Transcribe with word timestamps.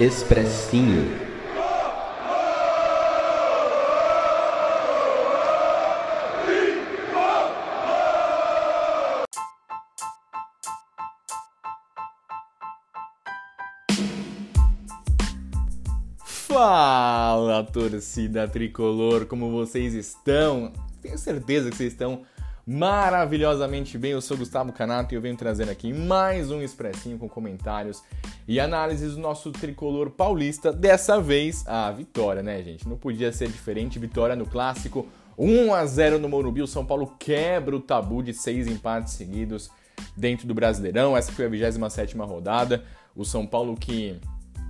Expressinho. 0.00 1.10
Fala, 16.24 17.64
torcida 17.64 18.46
tricolor, 18.46 19.26
como 19.26 19.50
vocês 19.50 19.94
estão? 19.94 20.72
Tenho 21.02 21.18
certeza 21.18 21.70
que 21.70 21.76
vocês 21.76 21.92
estão 21.92 22.22
maravilhosamente 22.68 23.96
bem. 23.96 24.10
Eu 24.10 24.20
sou 24.20 24.36
Gustavo 24.36 24.74
Canato 24.74 25.14
e 25.14 25.16
eu 25.16 25.22
venho 25.22 25.34
trazendo 25.34 25.70
aqui 25.70 25.90
mais 25.90 26.50
um 26.50 26.60
expressinho 26.60 27.16
com 27.16 27.26
comentários 27.26 28.02
e 28.46 28.60
análises 28.60 29.14
do 29.14 29.22
nosso 29.22 29.50
tricolor 29.50 30.10
paulista. 30.10 30.70
Dessa 30.70 31.18
vez, 31.18 31.66
a 31.66 31.90
vitória, 31.90 32.42
né, 32.42 32.62
gente? 32.62 32.86
Não 32.86 32.98
podia 32.98 33.32
ser 33.32 33.48
diferente. 33.48 33.98
Vitória 33.98 34.36
no 34.36 34.44
clássico, 34.44 35.08
1 35.38 35.72
a 35.72 35.86
0 35.86 36.18
no 36.18 36.28
Morumbi. 36.28 36.60
O 36.60 36.66
São 36.66 36.84
Paulo 36.84 37.14
quebra 37.18 37.74
o 37.74 37.80
tabu 37.80 38.22
de 38.22 38.34
seis 38.34 38.66
empates 38.66 39.14
seguidos 39.14 39.70
dentro 40.14 40.46
do 40.46 40.52
Brasileirão. 40.52 41.16
Essa 41.16 41.32
foi 41.32 41.46
a 41.46 41.48
27 41.48 42.18
rodada. 42.18 42.84
O 43.16 43.24
São 43.24 43.46
Paulo 43.46 43.76
que 43.76 44.20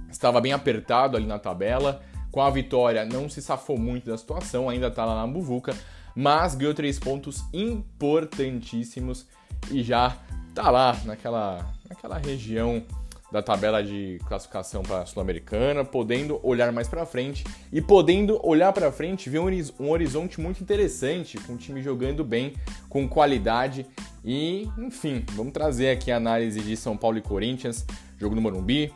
estava 0.09 0.41
bem 0.41 0.53
apertado 0.53 1.17
ali 1.17 1.27
na 1.27 1.41
tabela. 1.41 2.01
Com 2.31 2.43
a 2.43 2.51
vitória, 2.51 3.05
não 3.05 3.29
se 3.29 3.43
safou 3.43 3.77
muito 3.77 4.09
da 4.09 4.17
situação, 4.17 4.69
ainda 4.69 4.87
está 4.87 5.05
lá 5.05 5.15
na 5.15 5.27
buvuca, 5.27 5.75
mas 6.19 6.57
ganhou 6.57 6.75
três 6.75 6.99
pontos 6.99 7.45
importantíssimos 7.53 9.25
e 9.71 9.85
já 9.85 10.17
tá 10.53 10.69
lá 10.69 11.01
naquela, 11.05 11.65
naquela 11.89 12.19
região 12.19 12.83
da 13.31 13.41
tabela 13.41 13.85
de 13.85 14.19
classificação 14.27 14.83
para 14.83 15.03
a 15.03 15.07
Sul-Americana, 15.07 15.85
podendo 15.85 16.41
olhar 16.43 16.73
mais 16.73 16.89
para 16.89 17.07
frente. 17.07 17.45
E 17.73 17.81
podendo 17.81 18.45
olhar 18.45 18.73
para 18.73 18.91
frente, 18.91 19.31
ver 19.31 19.39
um 19.39 19.91
horizonte 19.91 20.41
muito 20.41 20.61
interessante, 20.61 21.39
com 21.39 21.53
o 21.53 21.57
time 21.57 21.81
jogando 21.81 22.25
bem, 22.25 22.55
com 22.89 23.09
qualidade. 23.09 23.87
E, 24.25 24.69
enfim, 24.77 25.25
vamos 25.35 25.53
trazer 25.53 25.91
aqui 25.91 26.11
a 26.11 26.17
análise 26.17 26.61
de 26.61 26.77
São 26.77 26.97
Paulo 26.97 27.19
e 27.19 27.23
Corinthians, 27.23 27.87
jogo 28.19 28.35
no 28.35 28.41
Morumbi, 28.41 28.93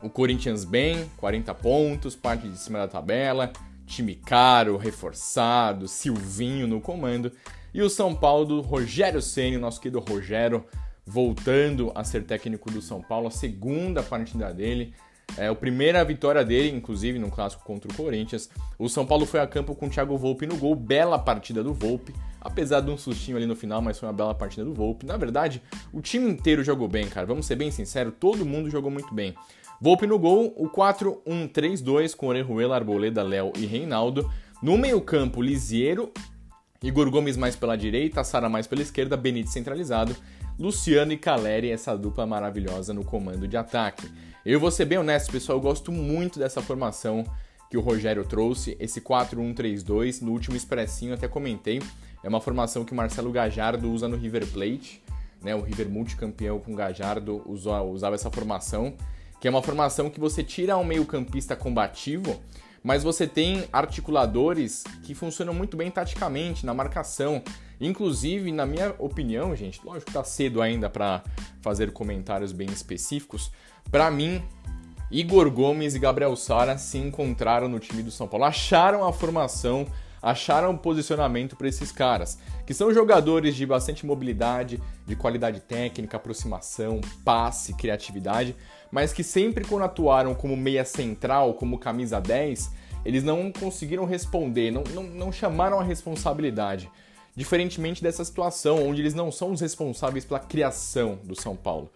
o 0.00 0.08
Corinthians 0.08 0.64
bem, 0.64 1.10
40 1.16 1.52
pontos, 1.56 2.14
parte 2.14 2.46
de 2.46 2.56
cima 2.56 2.78
da 2.78 2.86
tabela, 2.86 3.52
time 3.92 4.14
caro, 4.14 4.76
reforçado, 4.76 5.86
Silvinho 5.86 6.66
no 6.66 6.80
comando. 6.80 7.30
E 7.74 7.82
o 7.82 7.90
São 7.90 8.14
Paulo 8.14 8.44
do 8.44 8.60
Rogério 8.60 9.20
Ceni, 9.20 9.58
nosso 9.58 9.80
querido 9.80 10.00
Rogério, 10.00 10.64
voltando 11.06 11.92
a 11.94 12.02
ser 12.02 12.24
técnico 12.24 12.70
do 12.70 12.80
São 12.80 13.02
Paulo, 13.02 13.28
a 13.28 13.30
segunda 13.30 14.02
partida 14.02 14.52
dele. 14.52 14.94
É 15.36 15.48
a 15.48 15.54
primeira 15.54 16.04
vitória 16.04 16.44
dele, 16.44 16.76
inclusive, 16.76 17.18
no 17.18 17.30
clássico 17.30 17.64
contra 17.64 17.90
o 17.90 17.94
Corinthians. 17.94 18.50
O 18.78 18.88
São 18.88 19.06
Paulo 19.06 19.24
foi 19.24 19.40
a 19.40 19.46
campo 19.46 19.74
com 19.74 19.86
o 19.86 19.90
Thiago 19.90 20.16
Volpe 20.18 20.46
no 20.46 20.56
gol, 20.56 20.74
bela 20.74 21.18
partida 21.18 21.62
do 21.62 21.72
Volpe, 21.72 22.14
apesar 22.40 22.80
de 22.80 22.90
um 22.90 22.98
sustinho 22.98 23.38
ali 23.38 23.46
no 23.46 23.56
final, 23.56 23.80
mas 23.80 23.98
foi 23.98 24.08
uma 24.08 24.12
bela 24.14 24.34
partida 24.34 24.64
do 24.64 24.74
Volpe. 24.74 25.06
Na 25.06 25.16
verdade, 25.16 25.62
o 25.92 26.02
time 26.02 26.30
inteiro 26.30 26.62
jogou 26.62 26.88
bem, 26.88 27.08
cara. 27.08 27.26
Vamos 27.26 27.46
ser 27.46 27.56
bem 27.56 27.70
sinceros, 27.70 28.12
todo 28.20 28.44
mundo 28.44 28.68
jogou 28.68 28.90
muito 28.90 29.14
bem. 29.14 29.34
Volpe 29.82 30.06
no 30.06 30.16
gol, 30.16 30.54
o 30.56 30.68
4-1-3-2 30.68 32.14
com 32.14 32.28
Orejuela, 32.28 32.76
Arboleda, 32.76 33.20
Léo 33.20 33.52
e 33.58 33.66
Reinaldo. 33.66 34.30
No 34.62 34.78
meio-campo, 34.78 35.42
Lisiero, 35.42 36.12
Igor 36.80 37.10
Gomes 37.10 37.36
mais 37.36 37.56
pela 37.56 37.74
direita, 37.76 38.22
Sara 38.22 38.48
mais 38.48 38.68
pela 38.68 38.80
esquerda, 38.80 39.16
Benítez 39.16 39.52
centralizado, 39.52 40.14
Luciano 40.56 41.12
e 41.12 41.16
Caleri, 41.16 41.68
essa 41.68 41.96
dupla 41.96 42.24
maravilhosa 42.24 42.94
no 42.94 43.04
comando 43.04 43.48
de 43.48 43.56
ataque. 43.56 44.08
Eu 44.46 44.60
vou 44.60 44.70
ser 44.70 44.84
bem 44.84 44.98
honesto, 44.98 45.32
pessoal, 45.32 45.58
eu 45.58 45.62
gosto 45.62 45.90
muito 45.90 46.38
dessa 46.38 46.62
formação 46.62 47.24
que 47.68 47.76
o 47.76 47.80
Rogério 47.80 48.24
trouxe, 48.24 48.76
esse 48.78 49.00
4-1-3-2, 49.00 50.22
no 50.22 50.30
último 50.30 50.54
expressinho 50.54 51.14
até 51.14 51.26
comentei, 51.26 51.82
é 52.22 52.28
uma 52.28 52.40
formação 52.40 52.84
que 52.84 52.94
Marcelo 52.94 53.32
Gajardo 53.32 53.90
usa 53.90 54.06
no 54.06 54.16
River 54.16 54.46
Plate, 54.46 55.02
né, 55.42 55.56
o 55.56 55.60
River 55.60 55.88
multicampeão 55.88 56.60
com 56.60 56.72
Gajardo 56.72 57.42
usava 57.44 58.14
essa 58.14 58.30
formação, 58.30 58.94
que 59.42 59.48
é 59.48 59.50
uma 59.50 59.60
formação 59.60 60.08
que 60.08 60.20
você 60.20 60.44
tira 60.44 60.76
um 60.76 60.84
meio-campista 60.84 61.56
combativo, 61.56 62.40
mas 62.80 63.02
você 63.02 63.26
tem 63.26 63.64
articuladores 63.72 64.84
que 65.02 65.16
funcionam 65.16 65.52
muito 65.52 65.76
bem 65.76 65.90
taticamente 65.90 66.64
na 66.64 66.72
marcação. 66.72 67.42
Inclusive, 67.80 68.52
na 68.52 68.64
minha 68.64 68.94
opinião, 69.00 69.56
gente, 69.56 69.80
lógico 69.84 70.06
que 70.06 70.12
tá 70.12 70.22
cedo 70.22 70.62
ainda 70.62 70.88
para 70.88 71.24
fazer 71.60 71.92
comentários 71.92 72.52
bem 72.52 72.68
específicos. 72.70 73.50
Para 73.90 74.12
mim, 74.12 74.40
Igor 75.10 75.50
Gomes 75.50 75.96
e 75.96 75.98
Gabriel 75.98 76.36
Sara 76.36 76.78
se 76.78 76.98
encontraram 76.98 77.68
no 77.68 77.80
time 77.80 78.04
do 78.04 78.12
São 78.12 78.28
Paulo, 78.28 78.44
acharam 78.44 79.04
a 79.04 79.12
formação 79.12 79.88
acharam 80.22 80.70
um 80.70 80.76
posicionamento 80.76 81.56
para 81.56 81.66
esses 81.66 81.90
caras, 81.90 82.38
que 82.64 82.72
são 82.72 82.94
jogadores 82.94 83.56
de 83.56 83.66
bastante 83.66 84.06
mobilidade, 84.06 84.80
de 85.04 85.16
qualidade 85.16 85.58
técnica, 85.58 86.16
aproximação, 86.16 87.00
passe, 87.24 87.74
criatividade, 87.74 88.54
mas 88.92 89.10
que 89.10 89.24
sempre 89.24 89.64
quando 89.64 89.84
atuaram 89.84 90.34
como 90.34 90.54
meia 90.54 90.84
central, 90.84 91.54
como 91.54 91.78
camisa 91.78 92.20
10, 92.20 92.70
eles 93.06 93.24
não 93.24 93.50
conseguiram 93.50 94.04
responder, 94.04 94.70
não, 94.70 94.84
não, 94.84 95.02
não 95.02 95.32
chamaram 95.32 95.80
a 95.80 95.82
responsabilidade. 95.82 96.90
Diferentemente 97.34 98.02
dessa 98.02 98.22
situação, 98.22 98.86
onde 98.86 99.00
eles 99.00 99.14
não 99.14 99.32
são 99.32 99.50
os 99.50 99.62
responsáveis 99.62 100.26
pela 100.26 100.38
criação 100.38 101.18
do 101.24 101.34
São 101.34 101.56
Paulo. 101.56 101.90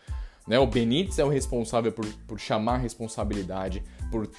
Né? 0.49 0.59
O 0.59 0.67
Benítez 0.67 1.19
é 1.19 1.25
o 1.25 1.29
responsável 1.29 1.93
por, 1.93 2.07
por 2.27 2.41
chamar 2.41 2.77
a 2.77 2.79
responsabilidade, 2.79 3.85
por, 4.11 4.31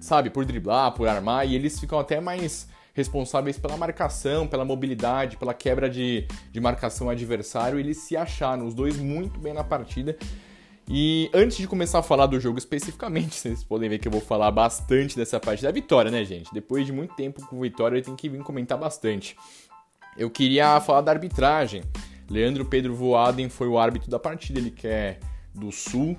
sabe, 0.00 0.30
por 0.30 0.44
driblar, 0.44 0.92
por 0.92 1.06
armar, 1.06 1.46
e 1.46 1.54
eles 1.54 1.78
ficam 1.78 2.00
até 2.00 2.20
mais 2.20 2.66
responsáveis 2.92 3.56
pela 3.56 3.76
marcação, 3.76 4.48
pela 4.48 4.64
mobilidade, 4.64 5.36
pela 5.36 5.54
quebra 5.54 5.88
de, 5.88 6.26
de 6.50 6.60
marcação 6.60 7.08
adversário, 7.08 7.78
eles 7.78 7.98
se 7.98 8.16
acharam, 8.16 8.66
os 8.66 8.74
dois 8.74 8.96
muito 8.96 9.38
bem 9.38 9.54
na 9.54 9.62
partida. 9.62 10.18
E 10.92 11.30
antes 11.32 11.56
de 11.56 11.68
começar 11.68 12.00
a 12.00 12.02
falar 12.02 12.26
do 12.26 12.40
jogo 12.40 12.58
especificamente, 12.58 13.36
vocês 13.38 13.62
podem 13.62 13.88
ver 13.88 14.00
que 14.00 14.08
eu 14.08 14.12
vou 14.12 14.20
falar 14.20 14.50
bastante 14.50 15.16
dessa 15.16 15.38
parte 15.38 15.62
da 15.62 15.70
vitória, 15.70 16.10
né, 16.10 16.24
gente? 16.24 16.52
Depois 16.52 16.84
de 16.84 16.92
muito 16.92 17.14
tempo 17.14 17.46
com 17.46 17.60
vitória, 17.60 17.96
eu 17.96 18.02
tenho 18.02 18.16
que 18.16 18.28
vir 18.28 18.42
comentar 18.42 18.76
bastante. 18.76 19.36
Eu 20.18 20.28
queria 20.28 20.80
falar 20.80 21.02
da 21.02 21.12
arbitragem. 21.12 21.84
Leandro 22.28 22.64
Pedro 22.64 22.92
Voaden 22.92 23.48
foi 23.48 23.68
o 23.68 23.78
árbitro 23.78 24.10
da 24.10 24.18
partida, 24.18 24.58
ele 24.58 24.72
que 24.72 24.88
é 24.88 25.20
do 25.54 25.70
Sul. 25.70 26.18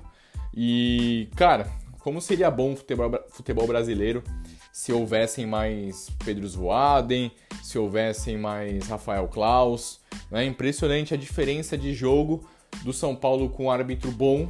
E, 0.54 1.28
cara, 1.36 1.70
como 1.98 2.18
seria 2.18 2.50
bom 2.50 2.72
o 2.72 2.76
futebol, 2.76 3.10
futebol 3.28 3.66
brasileiro 3.66 4.22
se 4.72 4.90
houvessem 4.90 5.44
mais 5.44 6.08
Pedros 6.24 6.54
Voaden, 6.54 7.30
se 7.62 7.78
houvessem 7.78 8.38
mais 8.38 8.88
Rafael 8.88 9.28
Klaus. 9.28 10.00
É 10.30 10.42
impressionante 10.42 11.12
a 11.12 11.16
diferença 11.18 11.76
de 11.76 11.92
jogo 11.92 12.48
do 12.82 12.92
São 12.92 13.14
Paulo 13.14 13.50
com 13.50 13.70
árbitro 13.70 14.10
bom 14.10 14.48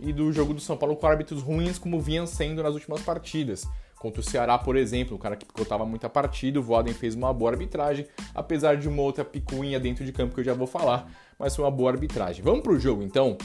e 0.00 0.12
do 0.12 0.32
jogo 0.32 0.54
do 0.54 0.60
São 0.60 0.76
Paulo 0.76 0.96
com 0.96 1.06
árbitros 1.06 1.42
ruins, 1.42 1.78
como 1.78 2.00
vinham 2.00 2.26
sendo 2.26 2.62
nas 2.62 2.74
últimas 2.74 3.00
partidas. 3.02 3.66
Contra 3.98 4.20
o 4.20 4.24
Ceará, 4.24 4.58
por 4.58 4.76
exemplo, 4.76 5.16
o 5.16 5.18
cara 5.18 5.34
que 5.34 5.46
picotava 5.46 5.86
muita 5.86 6.08
partida, 6.10 6.60
o 6.60 6.62
Voaden 6.62 6.92
fez 6.92 7.14
uma 7.14 7.32
boa 7.32 7.50
arbitragem, 7.50 8.06
apesar 8.34 8.76
de 8.76 8.88
uma 8.88 9.02
outra 9.02 9.24
picuinha 9.24 9.80
dentro 9.80 10.04
de 10.04 10.12
campo 10.12 10.34
que 10.34 10.40
eu 10.40 10.44
já 10.44 10.52
vou 10.52 10.66
falar, 10.66 11.10
mas 11.38 11.56
foi 11.56 11.64
uma 11.64 11.70
boa 11.70 11.90
arbitragem. 11.90 12.42
Vamos 12.42 12.60
pro 12.60 12.78
jogo 12.78 13.02
então? 13.02 13.38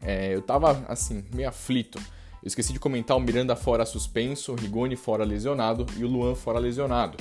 É, 0.00 0.34
eu 0.34 0.40
tava 0.40 0.84
assim, 0.88 1.24
meio 1.34 1.48
aflito 1.48 2.00
eu 2.42 2.46
esqueci 2.46 2.72
de 2.72 2.80
comentar 2.80 3.16
o 3.16 3.20
Miranda 3.20 3.54
fora 3.54 3.84
suspenso, 3.84 4.52
o 4.52 4.54
Rigoni 4.54 4.96
fora 4.96 5.24
lesionado 5.24 5.84
e 5.98 6.04
o 6.04 6.08
Luan 6.08 6.34
fora 6.34 6.58
lesionado. 6.58 7.18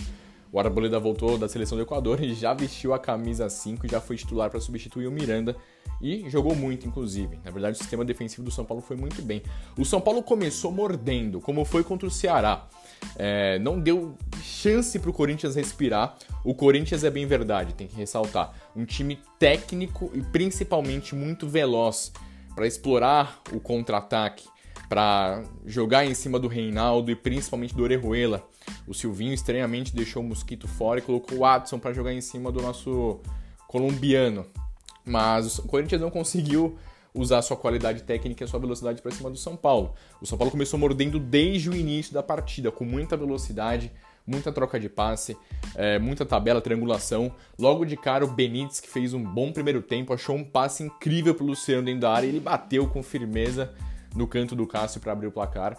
O 0.52 0.60
Arboleda 0.60 1.00
voltou 1.00 1.38
da 1.38 1.48
seleção 1.48 1.78
do 1.78 1.84
Equador 1.84 2.24
e 2.24 2.34
já 2.34 2.54
vestiu 2.54 2.94
a 2.94 3.00
camisa 3.00 3.48
5 3.50 3.86
e 3.86 3.90
já 3.90 4.02
foi 4.02 4.18
titular 4.18 4.50
para 4.50 4.60
substituir 4.60 5.06
o 5.06 5.12
Miranda 5.12 5.56
e 6.02 6.28
jogou 6.30 6.56
muito, 6.56 6.88
inclusive. 6.88 7.40
Na 7.44 7.52
verdade, 7.52 7.76
o 7.76 7.78
sistema 7.78 8.04
defensivo 8.04 8.44
do 8.44 8.50
São 8.50 8.66
Paulo 8.66 8.82
foi 8.82 8.96
muito 8.96 9.22
bem. 9.22 9.44
O 9.78 9.86
São 9.86 10.02
Paulo 10.02 10.24
começou 10.24 10.72
mordendo, 10.72 11.40
como 11.40 11.64
foi 11.66 11.84
contra 11.84 12.08
o 12.08 12.12
Ceará. 12.12 12.68
É, 13.16 13.60
não 13.60 13.80
deu 13.80 14.16
chance 14.42 14.98
para 14.98 15.10
o 15.10 15.14
Corinthians 15.14 15.56
respirar. 15.56 16.18
O 16.44 16.56
Corinthians 16.56 17.04
é 17.04 17.12
bem 17.12 17.28
verdade, 17.28 17.74
tem 17.74 17.88
que 17.88 17.96
ressaltar. 17.96 18.54
Um 18.76 18.86
time 18.86 19.20
técnico 19.38 20.10
e 20.14 20.22
principalmente 20.22 21.14
muito 21.14 21.48
veloz 21.48 22.12
para 22.56 22.66
explorar 22.66 23.42
o 23.54 23.60
contra-ataque 23.60 24.48
para 24.90 25.44
jogar 25.66 26.04
em 26.04 26.16
cima 26.16 26.40
do 26.40 26.48
Reinaldo 26.48 27.12
e 27.12 27.16
principalmente 27.16 27.76
do 27.76 27.84
Orejuela. 27.84 28.44
O 28.88 28.94
Silvinho 28.94 29.34
estranhamente 29.34 29.96
deixou 29.96 30.22
o 30.22 30.26
Mosquito 30.26 30.68
fora 30.68 31.00
e 31.00 31.04
colocou 31.04 31.38
o 31.38 31.42
Watson 31.42 31.80
para 31.80 31.94
jogar 31.94 32.14
em 32.14 32.22
cima 32.22 32.52
do 32.52 32.62
nosso 32.62 33.20
colombiano. 33.68 34.46
Mas 35.06 35.60
o 35.60 35.64
Corinthians 35.64 36.02
não 36.02 36.10
conseguiu 36.10 36.78
usar 37.14 37.42
sua 37.42 37.58
qualidade 37.58 38.04
técnica 38.04 38.44
e 38.44 38.48
sua 38.48 38.60
velocidade 38.60 39.02
para 39.02 39.12
cima 39.12 39.30
do 39.30 39.38
São 39.38 39.56
Paulo. 39.56 39.94
O 40.22 40.26
São 40.26 40.38
Paulo 40.38 40.52
começou 40.52 40.80
mordendo 40.80 41.20
desde 41.20 41.70
o 41.70 41.76
início 41.76 42.14
da 42.14 42.22
partida, 42.22 42.72
com 42.72 42.86
muita 42.86 43.18
velocidade, 43.18 43.92
muita 44.26 44.52
troca 44.52 44.80
de 44.80 44.88
passe, 44.88 45.36
é, 45.76 45.98
muita 45.98 46.26
tabela, 46.26 46.62
triangulação. 46.62 47.32
Logo 47.58 47.84
de 47.84 47.98
cara, 47.98 48.24
o 48.24 48.28
Benítez, 48.28 48.80
que 48.80 48.90
fez 48.90 49.14
um 49.14 49.24
bom 49.24 49.52
primeiro 49.52 49.82
tempo, 49.82 50.14
achou 50.14 50.36
um 50.36 50.44
passe 50.44 50.84
incrível 50.84 51.34
para 51.34 51.44
o 51.44 51.48
Luciano 51.48 51.84
dentro 51.84 52.02
da 52.02 52.12
área 52.12 52.28
e 52.28 52.30
ele 52.30 52.40
bateu 52.40 52.88
com 52.88 53.02
firmeza 53.02 53.74
no 54.16 54.28
canto 54.28 54.56
do 54.56 54.66
Cássio 54.68 55.02
para 55.02 55.12
abrir 55.12 55.28
o 55.28 55.32
placar. 55.32 55.78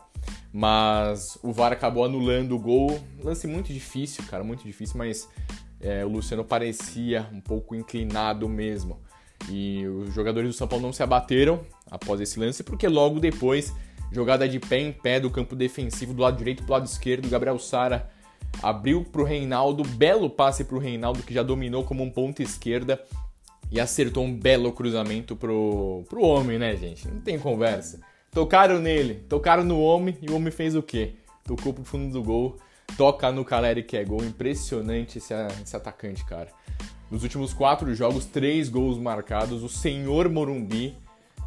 Mas 0.52 1.38
o 1.42 1.52
VAR 1.52 1.72
acabou 1.72 2.04
anulando 2.04 2.56
o 2.56 2.58
gol. 2.58 3.00
Lance 3.22 3.46
muito 3.46 3.72
difícil, 3.72 4.24
cara, 4.24 4.42
muito 4.42 4.64
difícil, 4.64 4.98
mas 4.98 5.28
é, 5.80 6.04
o 6.04 6.08
Luciano 6.08 6.44
parecia 6.44 7.28
um 7.32 7.40
pouco 7.40 7.74
inclinado 7.74 8.48
mesmo. 8.48 9.00
E 9.48 9.86
os 9.86 10.12
jogadores 10.12 10.50
do 10.50 10.56
São 10.56 10.68
Paulo 10.68 10.84
não 10.84 10.92
se 10.92 11.02
abateram 11.02 11.60
após 11.90 12.20
esse 12.20 12.38
lance, 12.38 12.62
porque 12.62 12.86
logo 12.88 13.20
depois, 13.20 13.72
jogada 14.12 14.48
de 14.48 14.58
pé 14.60 14.78
em 14.78 14.92
pé 14.92 15.18
do 15.18 15.30
campo 15.30 15.56
defensivo, 15.56 16.12
do 16.12 16.22
lado 16.22 16.36
direito 16.36 16.62
para 16.62 16.70
o 16.70 16.72
lado 16.74 16.86
esquerdo, 16.86 17.28
Gabriel 17.28 17.58
Sara 17.58 18.10
abriu 18.62 19.04
para 19.04 19.22
o 19.22 19.24
Reinaldo, 19.24 19.82
belo 19.84 20.28
passe 20.28 20.64
para 20.64 20.76
o 20.76 20.80
Reinaldo, 20.80 21.22
que 21.22 21.32
já 21.32 21.42
dominou 21.42 21.84
como 21.84 22.02
um 22.02 22.10
ponta 22.10 22.42
esquerda 22.42 23.00
e 23.70 23.80
acertou 23.80 24.24
um 24.24 24.36
belo 24.36 24.72
cruzamento 24.72 25.36
pro, 25.36 26.04
pro 26.08 26.22
homem, 26.22 26.58
né, 26.58 26.76
gente? 26.76 27.06
Não 27.08 27.20
tem 27.20 27.38
conversa. 27.38 28.00
Tocaram 28.30 28.78
nele, 28.78 29.24
tocaram 29.28 29.64
no 29.64 29.80
homem 29.80 30.16
e 30.22 30.30
o 30.30 30.36
homem 30.36 30.52
fez 30.52 30.76
o 30.76 30.82
quê? 30.82 31.14
Tocou 31.44 31.74
pro 31.74 31.82
fundo 31.82 32.12
do 32.12 32.22
gol, 32.22 32.56
toca 32.96 33.30
no 33.32 33.44
Caleri 33.44 33.82
que 33.82 33.96
é 33.96 34.04
gol. 34.04 34.24
Impressionante 34.24 35.18
esse, 35.18 35.34
esse 35.62 35.76
atacante, 35.76 36.24
cara. 36.24 36.48
Nos 37.10 37.24
últimos 37.24 37.52
quatro 37.52 37.92
jogos, 37.92 38.24
três 38.24 38.68
gols 38.68 38.96
marcados. 38.98 39.64
O 39.64 39.68
senhor 39.68 40.28
Morumbi 40.28 40.96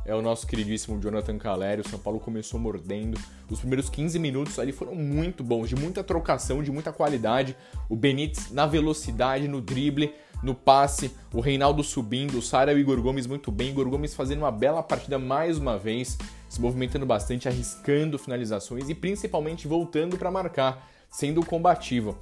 é 0.05 0.13
o 0.13 0.21
nosso 0.21 0.45
queridíssimo 0.45 0.99
Jonathan 0.99 1.37
Caleri. 1.37 1.79
O 1.79 1.87
São 1.87 1.97
Paulo 1.97 2.19
começou 2.19 2.59
mordendo. 2.59 3.17
Os 3.49 3.59
primeiros 3.59 3.89
15 3.89 4.19
minutos 4.19 4.59
ali 4.59 4.73
foram 4.73 4.93
muito 4.93 5.41
bons, 5.41 5.69
de 5.69 5.75
muita 5.77 6.03
trocação, 6.03 6.61
de 6.61 6.69
muita 6.69 6.91
qualidade. 6.91 7.55
O 7.87 7.95
Benítez 7.95 8.51
na 8.51 8.65
velocidade, 8.65 9.47
no 9.47 9.61
drible, 9.61 10.13
no 10.43 10.53
passe. 10.53 11.15
O 11.33 11.39
Reinaldo 11.39 11.83
subindo, 11.83 12.37
o 12.37 12.41
Sara 12.41 12.73
e 12.73 12.75
o 12.75 12.79
Igor 12.79 13.01
Gomes 13.01 13.25
muito 13.25 13.51
bem. 13.51 13.69
Igor 13.69 13.89
Gomes 13.89 14.13
fazendo 14.13 14.39
uma 14.39 14.51
bela 14.51 14.83
partida 14.83 15.17
mais 15.17 15.57
uma 15.57 15.77
vez, 15.77 16.17
se 16.49 16.61
movimentando 16.61 17.05
bastante, 17.05 17.47
arriscando 17.47 18.19
finalizações 18.19 18.89
e 18.89 18.93
principalmente 18.93 19.67
voltando 19.67 20.17
para 20.17 20.29
marcar, 20.29 20.87
sendo 21.09 21.43
combativo. 21.45 22.17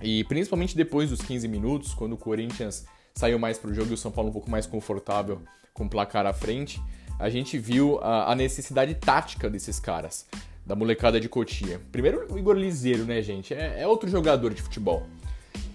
E 0.00 0.24
principalmente 0.24 0.76
depois 0.76 1.10
dos 1.10 1.20
15 1.20 1.46
minutos, 1.46 1.94
quando 1.94 2.14
o 2.14 2.18
Corinthians 2.18 2.86
saiu 3.14 3.38
mais 3.38 3.58
para 3.58 3.70
o 3.70 3.74
jogo 3.74 3.90
e 3.90 3.94
o 3.94 3.98
São 3.98 4.10
Paulo 4.10 4.30
um 4.30 4.32
pouco 4.32 4.50
mais 4.50 4.66
confortável 4.66 5.42
com 5.74 5.84
o 5.84 5.88
placar 5.88 6.26
à 6.26 6.32
frente, 6.32 6.80
a 7.18 7.28
gente 7.28 7.58
viu 7.58 7.98
a, 8.02 8.32
a 8.32 8.34
necessidade 8.34 8.94
tática 8.94 9.50
desses 9.50 9.78
caras, 9.78 10.26
da 10.64 10.74
molecada 10.74 11.20
de 11.20 11.28
Cotia. 11.28 11.80
Primeiro, 11.92 12.32
o 12.32 12.38
Igor 12.38 12.56
Liseiro, 12.56 13.04
né, 13.04 13.20
gente? 13.20 13.52
É, 13.52 13.82
é 13.82 13.86
outro 13.86 14.08
jogador 14.08 14.54
de 14.54 14.62
futebol. 14.62 15.06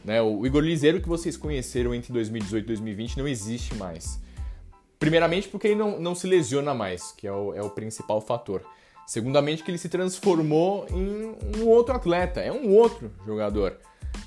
Né? 0.06 0.22
O 0.22 0.46
Igor 0.46 0.62
Liseiro 0.62 1.02
que 1.02 1.10
vocês 1.10 1.36
conheceram 1.36 1.94
entre 1.94 2.14
2018 2.14 2.64
e 2.64 2.68
2020 2.68 3.18
não 3.18 3.28
existe 3.28 3.74
mais. 3.76 4.22
Primeiramente 5.00 5.48
porque 5.50 5.68
ele 5.68 5.76
não, 5.76 6.00
não 6.00 6.14
se 6.14 6.28
lesiona 6.28 6.74
mais, 6.74 7.12
que 7.12 7.28
é 7.28 7.32
o, 7.32 7.54
é 7.56 7.62
o 7.62 7.72
principal 7.72 8.22
fator. 8.22 8.62
Segundamente 9.08 9.64
que 9.64 9.72
ele 9.72 9.78
se 9.80 9.90
transformou 9.90 10.86
em 10.92 11.36
um 11.58 11.68
outro 11.68 11.96
atleta, 11.96 12.40
é 12.40 12.52
um 12.52 12.72
outro 12.72 13.12
jogador. 13.26 13.78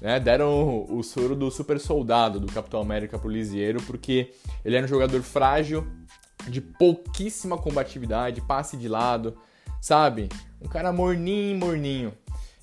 Né? 0.00 0.18
Deram 0.18 0.50
o, 0.50 0.98
o 0.98 1.02
soro 1.02 1.36
do 1.36 1.50
super 1.50 1.78
soldado 1.78 2.40
do 2.40 2.52
Capitão 2.52 2.80
América 2.80 3.18
pro 3.18 3.30
Lisieiro, 3.30 3.80
porque 3.82 4.32
ele 4.64 4.76
era 4.76 4.84
um 4.84 4.88
jogador 4.88 5.22
frágil, 5.22 5.86
de 6.48 6.60
pouquíssima 6.60 7.56
combatividade, 7.56 8.40
passe 8.40 8.76
de 8.76 8.88
lado, 8.88 9.36
sabe? 9.80 10.28
Um 10.60 10.68
cara 10.68 10.92
morninho, 10.92 11.58
morninho. 11.58 12.12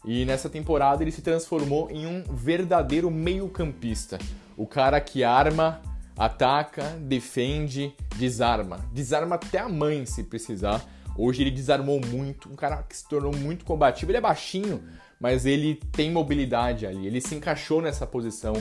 E 0.06 0.24
nessa 0.24 0.50
temporada 0.50 1.04
ele 1.04 1.12
se 1.12 1.22
transformou 1.22 1.90
em 1.90 2.06
um 2.06 2.24
verdadeiro 2.24 3.10
meio-campista. 3.10 4.20
O 4.56 4.68
cara 4.68 5.02
que 5.02 5.24
arma, 5.24 5.82
ataca, 6.16 6.84
defende, 7.02 7.94
desarma. 8.16 8.86
Desarma 8.94 9.36
até 9.36 9.58
a 9.58 9.68
mãe 9.68 10.06
se 10.06 10.24
precisar. 10.24 10.86
Hoje 11.18 11.42
ele 11.42 11.52
desarmou 11.52 12.00
muito, 12.00 12.50
um 12.50 12.56
cara 12.56 12.84
que 12.84 12.96
se 12.96 13.08
tornou 13.08 13.36
muito 13.36 13.66
combativo. 13.66 14.12
Ele 14.12 14.18
é 14.18 14.22
baixinho, 14.22 14.84
mas 15.20 15.46
ele 15.46 15.76
tem 15.92 16.12
mobilidade 16.12 16.86
ali. 16.86 17.08
Ele 17.08 17.20
se 17.20 17.34
encaixou 17.34 17.82
nessa 17.82 18.06
posição 18.06 18.54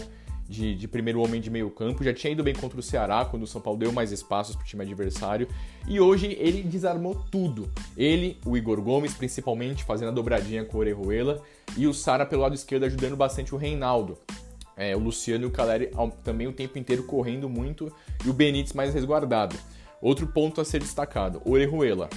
de, 0.49 0.75
de, 0.75 0.87
primeiro 0.87 1.21
homem 1.21 1.41
de 1.41 1.51
meio 1.51 1.71
campo, 1.71 2.05
já 2.05 2.13
tinha 2.13 2.33
ido 2.33 2.43
bem 2.43 2.55
contra 2.55 2.79
o 2.79 2.83
Ceará, 2.83 3.25
quando 3.25 3.45
o 3.45 3.47
São 3.47 3.61
Paulo 3.61 3.79
deu 3.79 3.93
mais 3.93 4.13
espaços 4.13 4.55
para 4.55 4.63
o 4.63 4.67
time 4.67 4.83
adversário, 4.83 5.49
e 5.89 6.01
hoje 6.01 6.37
ele 6.39 6.63
desarmou 6.63 7.25
tudo. 7.31 7.71
Ele, 7.97 8.39
o 8.45 8.57
Igor 8.57 8.81
Gomes, 8.83 9.15
principalmente, 9.15 9.85
fazendo 9.85 10.09
a 10.09 10.13
dobradinha 10.13 10.65
com 10.65 10.77
o 10.77 10.81
Orejuela, 10.81 11.43
e 11.77 11.87
o 11.87 11.95
Sara 11.95 12.27
pelo 12.27 12.43
lado 12.43 12.55
esquerdo 12.55 12.85
ajudando 12.85 13.17
bastante 13.17 13.55
o 13.55 13.59
Reinaldo. 13.59 14.19
É, 14.77 14.95
o 14.95 14.99
Luciano 14.99 15.45
e 15.45 15.47
o 15.47 15.51
Caleri 15.51 15.91
também 16.23 16.47
o 16.47 16.53
tempo 16.53 16.79
inteiro 16.79 17.05
correndo 17.05 17.49
muito, 17.49 17.93
e 18.25 18.29
o 18.29 18.33
Benítez 18.33 18.73
mais 18.73 18.93
resguardado. 18.93 19.57
Outro 20.01 20.27
ponto 20.27 20.61
a 20.61 20.65
ser 20.65 20.81
destacado, 20.81 21.41
Orejuela. 21.45 22.11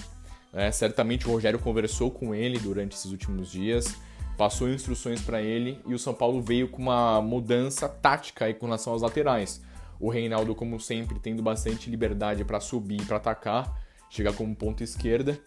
É, 0.54 0.72
certamente 0.72 1.28
o 1.28 1.32
Rogério 1.32 1.60
conversou 1.60 2.10
com 2.10 2.34
ele 2.34 2.58
durante 2.58 2.96
esses 2.96 3.12
últimos 3.12 3.52
dias, 3.52 3.96
passou 4.38 4.70
instruções 4.70 5.22
para 5.22 5.42
ele 5.42 5.82
e 5.86 5.94
o 5.94 6.00
São 6.00 6.14
Paulo 6.14 6.42
veio 6.42 6.70
com 6.70 6.82
uma 6.82 7.20
mudança 7.22 7.90
tática 7.90 8.46
aí 8.46 8.54
com 8.54 8.68
relação 8.68 8.94
aos 8.94 9.02
laterais. 9.02 9.62
O 10.00 10.10
Reinaldo, 10.10 10.54
como 10.54 10.80
sempre, 10.80 11.20
tendo 11.20 11.42
bastante 11.42 11.90
liberdade 11.90 12.46
para 12.46 12.60
subir 12.60 13.02
e 13.02 13.06
para 13.06 13.18
atacar, 13.18 13.82
chegar 14.10 14.34
como 14.34 14.56
ponta 14.56 14.84
esquerda, 14.84 15.40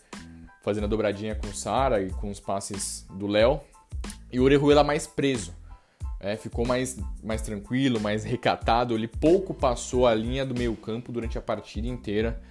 fazendo 0.63 0.85
a 0.85 0.89
dobradinha 0.89 1.37
com 1.37 1.47
o 1.47 1.55
Sara 1.55 2.03
e 2.03 2.11
com 2.11 2.31
os 2.31 2.41
passes 2.41 3.07
do 3.15 3.29
Léo. 3.29 3.61
E 4.33 4.41
o 4.41 4.43
Orejuela 4.43 4.83
mais 4.83 5.07
preso. 5.07 5.55
É, 6.19 6.37
ficou 6.37 6.67
mais, 6.67 6.99
mais 7.23 7.41
tranquilo, 7.41 8.01
mais 8.01 8.25
recatado. 8.25 8.95
Ele 8.95 9.09
pouco 9.09 9.55
passou 9.55 10.07
a 10.07 10.15
linha 10.15 10.45
do 10.45 10.55
meio 10.55 10.75
campo 10.77 11.13
durante 11.13 11.39
a 11.39 11.41
partida 11.41 11.87
inteira 11.87 12.43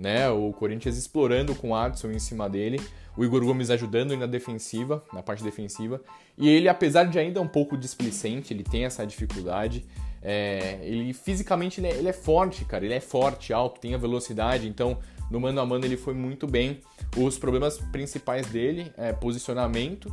né? 0.00 0.30
O 0.30 0.50
Corinthians 0.52 0.96
explorando 0.96 1.54
com 1.54 1.70
o 1.70 1.74
Adson 1.74 2.10
em 2.10 2.18
cima 2.18 2.48
dele, 2.48 2.80
o 3.14 3.22
Igor 3.22 3.44
Gomes 3.44 3.68
ajudando 3.68 4.16
na 4.16 4.24
defensiva, 4.24 5.04
na 5.12 5.22
parte 5.22 5.44
defensiva, 5.44 6.00
e 6.38 6.48
ele, 6.48 6.68
apesar 6.68 7.04
de 7.04 7.18
ainda 7.18 7.38
um 7.38 7.46
pouco 7.46 7.76
displicente, 7.76 8.54
ele 8.54 8.64
tem 8.64 8.86
essa 8.86 9.06
dificuldade, 9.06 9.84
é, 10.22 10.78
ele 10.82 11.12
fisicamente 11.12 11.80
ele 11.80 11.88
é, 11.88 11.96
ele 11.98 12.08
é, 12.08 12.14
forte, 12.14 12.64
cara, 12.64 12.82
ele 12.82 12.94
é 12.94 13.00
forte, 13.00 13.52
alto, 13.52 13.78
tem 13.78 13.94
a 13.94 13.98
velocidade, 13.98 14.66
então 14.66 14.98
no 15.30 15.38
mano 15.38 15.60
a 15.60 15.66
mano 15.66 15.84
ele 15.84 15.98
foi 15.98 16.14
muito 16.14 16.46
bem. 16.46 16.80
Os 17.14 17.38
problemas 17.38 17.78
principais 17.92 18.46
dele 18.46 18.90
é 18.96 19.12
posicionamento, 19.12 20.10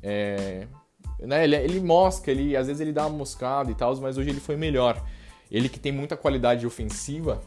é, 0.00 0.68
né? 1.18 1.42
ele, 1.42 1.56
ele 1.56 1.80
mosca, 1.80 2.30
ele, 2.30 2.56
às 2.56 2.68
vezes 2.68 2.80
ele 2.80 2.92
dá 2.92 3.04
uma 3.06 3.18
moscada 3.18 3.68
e 3.68 3.74
tal, 3.74 3.96
mas 3.96 4.16
hoje 4.16 4.30
ele 4.30 4.40
foi 4.40 4.54
melhor. 4.54 5.04
Ele 5.50 5.68
que 5.68 5.78
tem 5.78 5.92
muita 5.92 6.16
qualidade 6.16 6.66
ofensiva, 6.66 7.40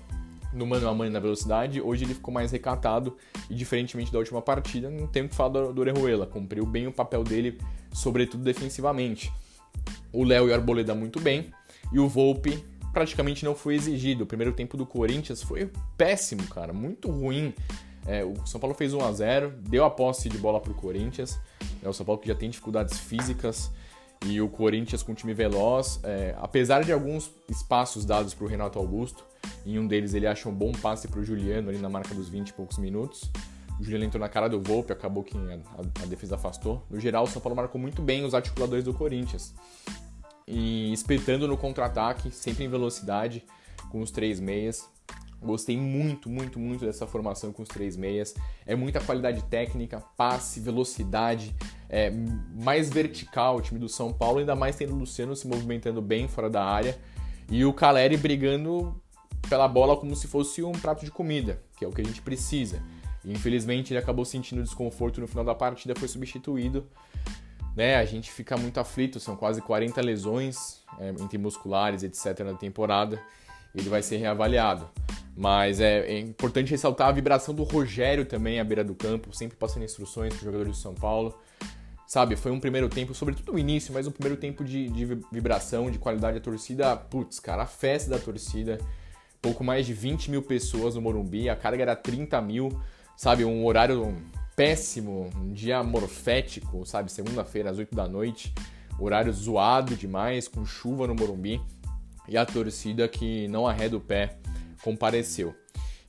no 0.53 0.65
mano 0.65 0.87
a 0.87 0.93
mano 0.93 1.11
na 1.11 1.19
velocidade, 1.19 1.81
hoje 1.81 2.05
ele 2.05 2.13
ficou 2.13 2.33
mais 2.33 2.51
recatado 2.51 3.15
e 3.49 3.55
diferentemente 3.55 4.11
da 4.11 4.19
última 4.19 4.41
partida, 4.41 4.89
não 4.89 5.07
tem 5.07 5.23
o 5.23 5.29
que 5.29 5.35
falar 5.35 5.49
do, 5.49 5.73
do 5.73 5.81
Orejuela, 5.81 6.25
cumpriu 6.25 6.65
bem 6.65 6.87
o 6.87 6.91
papel 6.91 7.23
dele, 7.23 7.57
sobretudo 7.93 8.43
defensivamente. 8.43 9.31
O 10.11 10.23
Léo 10.23 10.47
e 10.47 10.51
o 10.51 10.53
Arboleda 10.53 10.95
muito 10.95 11.19
bem 11.19 11.51
e 11.91 11.99
o 11.99 12.07
Volpe 12.07 12.63
praticamente 12.93 13.45
não 13.45 13.53
foi 13.53 13.75
exigido. 13.75 14.23
O 14.23 14.27
primeiro 14.27 14.53
tempo 14.53 14.75
do 14.75 14.85
Corinthians 14.85 15.43
foi 15.43 15.69
péssimo, 15.97 16.47
cara, 16.47 16.73
muito 16.73 17.11
ruim. 17.11 17.53
É, 18.05 18.23
o 18.23 18.45
São 18.45 18.59
Paulo 18.59 18.73
fez 18.73 18.93
1 18.93 19.05
a 19.05 19.11
0 19.11 19.53
deu 19.59 19.83
a 19.83 19.89
posse 19.89 20.29
de 20.29 20.37
bola 20.37 20.59
para 20.59 20.71
o 20.71 20.75
Corinthians. 20.75 21.39
É, 21.83 21.87
o 21.87 21.93
São 21.93 22.05
Paulo 22.05 22.19
que 22.19 22.27
já 22.27 22.35
tem 22.35 22.49
dificuldades 22.49 22.97
físicas 22.99 23.71
e 24.25 24.41
o 24.41 24.49
Corinthians 24.49 25.03
com 25.03 25.11
um 25.11 25.15
time 25.15 25.33
veloz, 25.33 25.99
é, 26.03 26.33
apesar 26.39 26.83
de 26.83 26.91
alguns 26.91 27.31
espaços 27.49 28.03
dados 28.05 28.33
para 28.33 28.45
o 28.45 28.47
Renato 28.47 28.79
Augusto, 28.79 29.23
em 29.65 29.77
um 29.79 29.87
deles 29.87 30.13
ele 30.13 30.27
acha 30.27 30.47
um 30.47 30.53
bom 30.53 30.71
passe 30.71 31.07
para 31.07 31.19
o 31.19 31.23
Juliano 31.23 31.69
ali 31.69 31.77
na 31.77 31.89
marca 31.89 32.13
dos 32.13 32.29
20 32.29 32.49
e 32.49 32.53
poucos 32.53 32.77
minutos. 32.77 33.29
O 33.79 33.83
Juliano 33.83 34.05
entrou 34.05 34.19
na 34.19 34.29
cara 34.29 34.47
do 34.47 34.61
Volpe, 34.61 34.91
acabou 34.91 35.23
que 35.23 35.37
a, 35.37 36.03
a, 36.03 36.05
defesa 36.05 36.35
afastou. 36.35 36.83
No 36.89 36.99
geral, 36.99 37.25
o 37.25 37.27
São 37.27 37.41
Paulo 37.41 37.55
marcou 37.55 37.79
muito 37.79 38.01
bem 38.01 38.25
os 38.25 38.33
articuladores 38.33 38.83
do 38.83 38.93
Corinthians. 38.93 39.53
E 40.47 40.91
espetando 40.91 41.47
no 41.47 41.57
contra-ataque, 41.57 42.31
sempre 42.31 42.63
em 42.63 42.69
velocidade, 42.69 43.43
com 43.91 44.01
os 44.01 44.09
três 44.09 44.39
meias. 44.39 44.89
Gostei 45.39 45.77
muito, 45.77 46.27
muito, 46.27 46.57
muito 46.57 46.85
dessa 46.85 47.05
formação 47.05 47.53
com 47.53 47.61
os 47.61 47.69
três 47.69 47.95
meias. 47.95 48.33
É 48.65 48.75
muita 48.75 48.99
qualidade 48.99 49.43
técnica, 49.43 50.01
passe, 50.17 50.59
velocidade, 50.59 51.55
é 51.87 52.11
mais 52.55 52.89
vertical 52.89 53.57
o 53.57 53.61
time 53.61 53.79
do 53.79 53.87
São 53.87 54.11
Paulo, 54.11 54.39
ainda 54.39 54.55
mais 54.55 54.75
tendo 54.75 54.95
o 54.95 54.97
Luciano 54.97 55.35
se 55.35 55.47
movimentando 55.47 56.01
bem 56.01 56.27
fora 56.27 56.49
da 56.49 56.63
área 56.65 56.97
e 57.49 57.63
o 57.63 57.73
Caleri 57.73 58.17
brigando 58.17 58.99
pela 59.49 59.67
bola 59.67 59.95
como 59.97 60.15
se 60.15 60.27
fosse 60.27 60.63
um 60.63 60.71
prato 60.71 61.05
de 61.05 61.11
comida, 61.11 61.61
que 61.77 61.85
é 61.85 61.87
o 61.87 61.91
que 61.91 62.01
a 62.01 62.03
gente 62.03 62.21
precisa. 62.21 62.81
E, 63.23 63.31
infelizmente 63.31 63.93
ele 63.93 63.99
acabou 63.99 64.25
sentindo 64.25 64.63
desconforto 64.63 65.19
no 65.19 65.27
final 65.27 65.43
da 65.43 65.55
partida, 65.55 65.93
foi 65.95 66.07
substituído. 66.07 66.87
Né, 67.75 67.95
a 67.95 68.05
gente 68.05 68.31
fica 68.31 68.57
muito 68.57 68.79
aflito, 68.79 69.19
são 69.19 69.35
quase 69.35 69.61
40 69.61 70.01
lesões 70.01 70.81
é, 70.99 71.09
entre 71.09 71.37
musculares, 71.37 72.01
etc. 72.01 72.39
na 72.39 72.55
temporada. 72.55 73.21
Ele 73.75 73.87
vai 73.87 74.01
ser 74.01 74.17
reavaliado. 74.17 74.89
Mas 75.35 75.79
é, 75.79 75.99
é, 75.99 76.19
importante 76.19 76.71
ressaltar 76.71 77.09
a 77.09 77.11
vibração 77.11 77.53
do 77.53 77.61
Rogério 77.61 78.25
também 78.25 78.59
à 78.59 78.63
beira 78.63 78.83
do 78.83 78.95
campo, 78.95 79.31
sempre 79.31 79.55
passando 79.55 79.85
instruções 79.85 80.33
para 80.33 80.39
os 80.39 80.43
jogadores 80.43 80.71
do 80.71 80.77
São 80.81 80.95
Paulo. 80.95 81.37
Sabe, 82.07 82.35
foi 82.35 82.51
um 82.51 82.59
primeiro 82.59 82.89
tempo, 82.89 83.13
sobretudo 83.13 83.53
o 83.53 83.59
início, 83.59 83.93
mas 83.93 84.07
um 84.07 84.11
primeiro 84.11 84.39
tempo 84.39 84.63
de, 84.63 84.89
de 84.89 85.05
vibração, 85.31 85.91
de 85.91 85.99
qualidade 85.99 86.39
da 86.39 86.43
torcida. 86.43 86.95
Putz, 86.95 87.39
cara, 87.39 87.63
a 87.63 87.67
festa 87.67 88.09
da 88.09 88.17
torcida 88.17 88.79
pouco 89.41 89.63
mais 89.63 89.85
de 89.85 89.93
20 89.93 90.31
mil 90.31 90.41
pessoas 90.41 90.95
no 90.95 91.01
Morumbi, 91.01 91.49
a 91.49 91.55
carga 91.55 91.81
era 91.81 91.95
30 91.95 92.41
mil, 92.41 92.69
sabe? 93.15 93.45
Um 93.45 93.65
horário 93.65 94.15
péssimo, 94.55 95.29
um 95.35 95.53
dia 95.53 95.83
morfético, 95.83 96.85
sabe? 96.85 97.11
Segunda-feira 97.11 97.69
às 97.69 97.77
8 97.77 97.95
da 97.95 98.07
noite, 98.07 98.53
horário 98.99 99.31
zoado 99.31 99.95
demais, 99.95 100.47
com 100.47 100.65
chuva 100.65 101.07
no 101.07 101.15
Morumbi 101.15 101.61
e 102.27 102.35
a 102.37 102.45
torcida 102.45 103.07
que 103.07 103.47
não 103.47 103.67
arreda 103.67 103.95
o 103.95 104.01
pé 104.01 104.37
compareceu. 104.83 105.55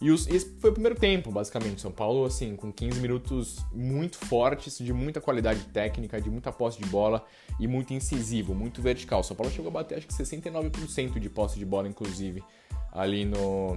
E 0.00 0.10
os, 0.10 0.28
esse 0.28 0.48
foi 0.60 0.70
o 0.70 0.72
primeiro 0.72 0.98
tempo, 0.98 1.30
basicamente. 1.30 1.80
São 1.80 1.90
Paulo, 1.90 2.24
assim, 2.24 2.54
com 2.54 2.72
15 2.72 3.00
minutos 3.00 3.58
muito 3.72 4.16
fortes, 4.16 4.78
de 4.78 4.92
muita 4.92 5.20
qualidade 5.20 5.64
técnica, 5.64 6.20
de 6.20 6.30
muita 6.30 6.52
posse 6.52 6.78
de 6.78 6.86
bola 6.86 7.24
e 7.58 7.66
muito 7.66 7.92
incisivo, 7.92 8.54
muito 8.54 8.80
vertical. 8.80 9.24
São 9.24 9.36
Paulo 9.36 9.52
chegou 9.52 9.68
a 9.70 9.72
bater, 9.72 9.98
acho 9.98 10.06
que 10.06 10.14
69% 10.14 11.18
de 11.18 11.28
posse 11.28 11.58
de 11.58 11.64
bola, 11.64 11.88
inclusive, 11.88 12.44
ali 12.92 13.24
no, 13.24 13.76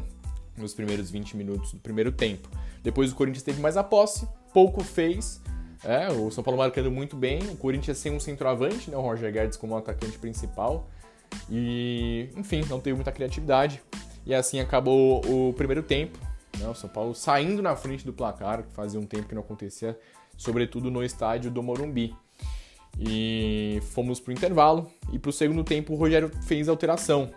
nos 0.55 0.75
primeiros 0.75 1.09
20 1.09 1.35
minutos 1.35 1.73
do 1.73 1.79
primeiro 1.79 2.11
tempo. 2.11 2.49
Depois 2.83 3.11
o 3.11 3.15
Corinthians 3.15 3.43
teve 3.43 3.59
mais 3.59 3.75
a 3.75 3.83
posse, 3.83 4.27
pouco 4.53 4.83
fez. 4.83 5.41
É, 5.83 6.11
o 6.11 6.29
São 6.29 6.43
Paulo 6.43 6.59
marcando 6.59 6.91
muito 6.91 7.15
bem, 7.15 7.41
o 7.49 7.57
Corinthians 7.57 7.97
sem 7.97 8.11
um 8.11 8.19
centroavante, 8.19 8.91
né, 8.91 8.97
o 8.97 9.01
Roger 9.01 9.33
Guedes 9.33 9.57
como 9.57 9.75
atacante 9.75 10.19
principal. 10.19 10.87
E, 11.49 12.29
enfim, 12.37 12.63
não 12.69 12.79
teve 12.79 12.95
muita 12.95 13.11
criatividade. 13.11 13.81
E 14.25 14.33
assim 14.33 14.59
acabou 14.59 15.21
o 15.25 15.53
primeiro 15.53 15.83
tempo. 15.83 16.17
Né? 16.59 16.67
O 16.67 16.75
São 16.75 16.89
Paulo 16.89 17.15
saindo 17.15 17.61
na 17.61 17.75
frente 17.75 18.05
do 18.05 18.13
placar, 18.13 18.63
que 18.63 18.73
fazia 18.73 18.99
um 18.99 19.05
tempo 19.05 19.27
que 19.27 19.35
não 19.35 19.41
acontecia, 19.41 19.97
sobretudo 20.37 20.91
no 20.91 21.03
estádio 21.03 21.49
do 21.49 21.63
Morumbi. 21.63 22.15
E 22.99 23.79
fomos 23.93 24.19
para 24.19 24.31
o 24.31 24.33
intervalo. 24.33 24.91
E 25.11 25.19
para 25.19 25.29
o 25.29 25.33
segundo 25.33 25.63
tempo 25.63 25.93
o 25.93 25.95
Rogério 25.95 26.29
fez 26.43 26.67
alteração. 26.67 27.31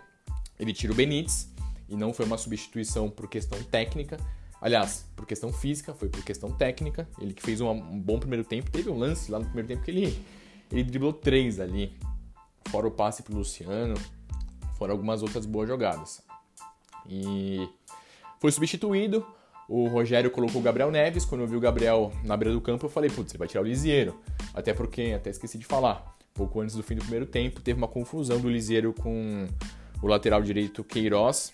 Ele 0.59 0.73
tira 0.73 0.93
o 0.93 0.95
Benítez, 0.95 1.53
e 1.87 1.95
não 1.95 2.13
foi 2.13 2.25
uma 2.25 2.37
substituição 2.37 3.09
por 3.09 3.27
questão 3.27 3.61
técnica. 3.63 4.17
Aliás, 4.61 5.05
por 5.15 5.25
questão 5.25 5.53
física, 5.53 5.93
foi 5.93 6.09
por 6.09 6.23
questão 6.23 6.51
técnica. 6.51 7.07
Ele 7.19 7.33
que 7.33 7.41
fez 7.41 7.61
um, 7.61 7.69
um 7.69 7.99
bom 7.99 8.19
primeiro 8.19 8.43
tempo. 8.43 8.71
Teve 8.71 8.89
um 8.89 8.97
lance 8.97 9.31
lá 9.31 9.39
no 9.39 9.45
primeiro 9.45 9.67
tempo 9.67 9.83
que 9.83 9.91
ele, 9.91 10.19
ele 10.71 10.83
driblou 10.83 11.13
três 11.13 11.59
ali. 11.59 11.95
Fora 12.69 12.87
o 12.87 12.91
passe 12.91 13.21
pro 13.21 13.35
Luciano, 13.35 13.95
fora 14.77 14.91
algumas 14.91 15.21
outras 15.21 15.45
boas 15.45 15.67
jogadas. 15.67 16.23
E 17.09 17.67
foi 18.39 18.51
substituído. 18.51 19.25
O 19.67 19.87
Rogério 19.87 20.29
colocou 20.29 20.61
o 20.61 20.63
Gabriel 20.63 20.91
Neves. 20.91 21.25
Quando 21.25 21.41
eu 21.41 21.47
vi 21.47 21.55
o 21.55 21.59
Gabriel 21.59 22.11
na 22.23 22.37
beira 22.37 22.53
do 22.53 22.61
campo, 22.61 22.85
eu 22.85 22.89
falei, 22.89 23.09
putz, 23.09 23.31
ele 23.31 23.39
vai 23.39 23.47
tirar 23.47 23.61
o 23.61 23.65
Lisieiro. 23.65 24.19
Até 24.53 24.73
porque, 24.73 25.13
até 25.15 25.29
esqueci 25.29 25.57
de 25.57 25.65
falar, 25.65 26.15
pouco 26.33 26.61
antes 26.61 26.75
do 26.75 26.83
fim 26.83 26.95
do 26.95 27.01
primeiro 27.01 27.25
tempo, 27.25 27.61
teve 27.61 27.77
uma 27.77 27.87
confusão 27.87 28.39
do 28.39 28.49
Lisieiro 28.49 28.93
com 28.93 29.47
o 30.01 30.07
lateral 30.07 30.41
direito 30.41 30.83
Queiroz, 30.83 31.51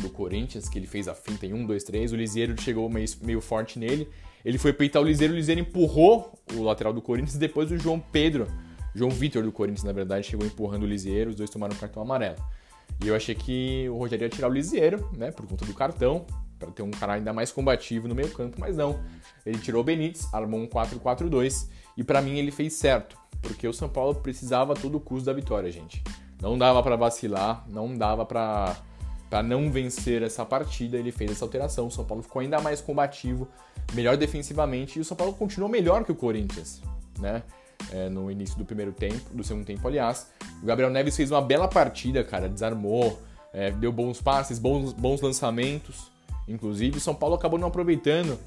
do 0.00 0.10
Corinthians, 0.10 0.68
que 0.68 0.78
ele 0.78 0.86
fez 0.86 1.08
a 1.08 1.14
finta 1.14 1.46
em 1.46 1.52
1, 1.52 1.66
2, 1.66 1.84
3. 1.84 2.12
O 2.12 2.16
Lisieiro 2.16 2.60
chegou 2.60 2.88
meio, 2.88 3.06
meio 3.22 3.40
forte 3.40 3.78
nele. 3.78 4.08
Ele 4.44 4.58
foi 4.58 4.72
peitar 4.72 5.02
o 5.02 5.04
Lisieiro, 5.04 5.34
o 5.34 5.36
Lisieiro 5.36 5.60
empurrou 5.60 6.32
o 6.54 6.62
lateral 6.62 6.92
do 6.92 7.02
Corinthians. 7.02 7.36
Depois 7.36 7.70
o 7.70 7.78
João 7.78 8.00
Pedro, 8.00 8.46
João 8.94 9.10
Vitor 9.10 9.42
do 9.42 9.52
Corinthians, 9.52 9.84
na 9.84 9.92
verdade, 9.92 10.26
chegou 10.26 10.46
empurrando 10.46 10.82
o 10.82 10.86
Lisieiro. 10.86 11.30
Os 11.30 11.36
dois 11.36 11.50
tomaram 11.50 11.74
cartão 11.76 12.02
amarelo. 12.02 12.36
E 13.02 13.08
eu 13.08 13.16
achei 13.16 13.34
que 13.34 13.88
o 13.88 13.96
Rogério 13.96 14.24
ia 14.24 14.28
tirar 14.28 14.48
o 14.48 14.52
Lisieiro, 14.52 15.08
né, 15.16 15.30
por 15.30 15.46
conta 15.46 15.64
do 15.64 15.72
cartão, 15.74 16.26
para 16.58 16.70
ter 16.70 16.82
um 16.82 16.90
cara 16.90 17.14
ainda 17.14 17.32
mais 17.32 17.50
combativo 17.50 18.06
no 18.06 18.14
meio 18.14 18.30
campo, 18.30 18.58
mas 18.60 18.76
não. 18.76 19.00
Ele 19.44 19.58
tirou 19.58 19.80
o 19.80 19.84
Benítez, 19.84 20.28
armou 20.32 20.60
um 20.60 20.66
4-4-2 20.66 21.68
e 21.96 22.04
para 22.04 22.20
mim 22.20 22.38
ele 22.38 22.50
fez 22.50 22.74
certo, 22.74 23.16
porque 23.40 23.66
o 23.66 23.72
São 23.72 23.88
Paulo 23.88 24.14
precisava 24.16 24.74
todo 24.74 25.00
custo 25.00 25.26
da 25.26 25.32
vitória, 25.32 25.70
gente. 25.70 26.02
Não 26.40 26.58
dava 26.58 26.82
para 26.82 26.96
vacilar, 26.96 27.64
não 27.68 27.96
dava 27.96 28.24
para 28.24 28.76
para 29.30 29.44
não 29.44 29.70
vencer 29.70 30.22
essa 30.22 30.44
partida, 30.44 30.98
ele 30.98 31.12
fez 31.12 31.30
essa 31.30 31.44
alteração. 31.44 31.86
O 31.86 31.90
São 31.90 32.04
Paulo 32.04 32.20
ficou 32.20 32.42
ainda 32.42 32.60
mais 32.60 32.80
combativo, 32.80 33.46
melhor 33.94 34.16
defensivamente 34.16 34.98
e 34.98 35.02
o 35.02 35.04
São 35.04 35.16
Paulo 35.16 35.32
continuou 35.32 35.70
melhor 35.70 36.04
que 36.04 36.10
o 36.10 36.16
Corinthians, 36.16 36.82
né? 37.16 37.44
É, 37.92 38.08
no 38.08 38.30
início 38.30 38.56
do 38.56 38.64
primeiro 38.64 38.92
tempo, 38.92 39.34
do 39.34 39.42
segundo 39.42 39.64
tempo, 39.64 39.86
aliás. 39.86 40.30
O 40.62 40.66
Gabriel 40.66 40.90
Neves 40.90 41.16
fez 41.16 41.30
uma 41.30 41.40
bela 41.40 41.68
partida, 41.68 42.22
cara, 42.22 42.48
desarmou, 42.48 43.20
é, 43.52 43.70
deu 43.70 43.92
bons 43.92 44.20
passes, 44.20 44.58
bons, 44.58 44.92
bons 44.92 45.20
lançamentos. 45.20 46.10
Inclusive, 46.46 46.98
o 46.98 47.00
São 47.00 47.14
Paulo 47.14 47.34
acabou 47.34 47.58
não 47.58 47.68
aproveitando 47.68 48.38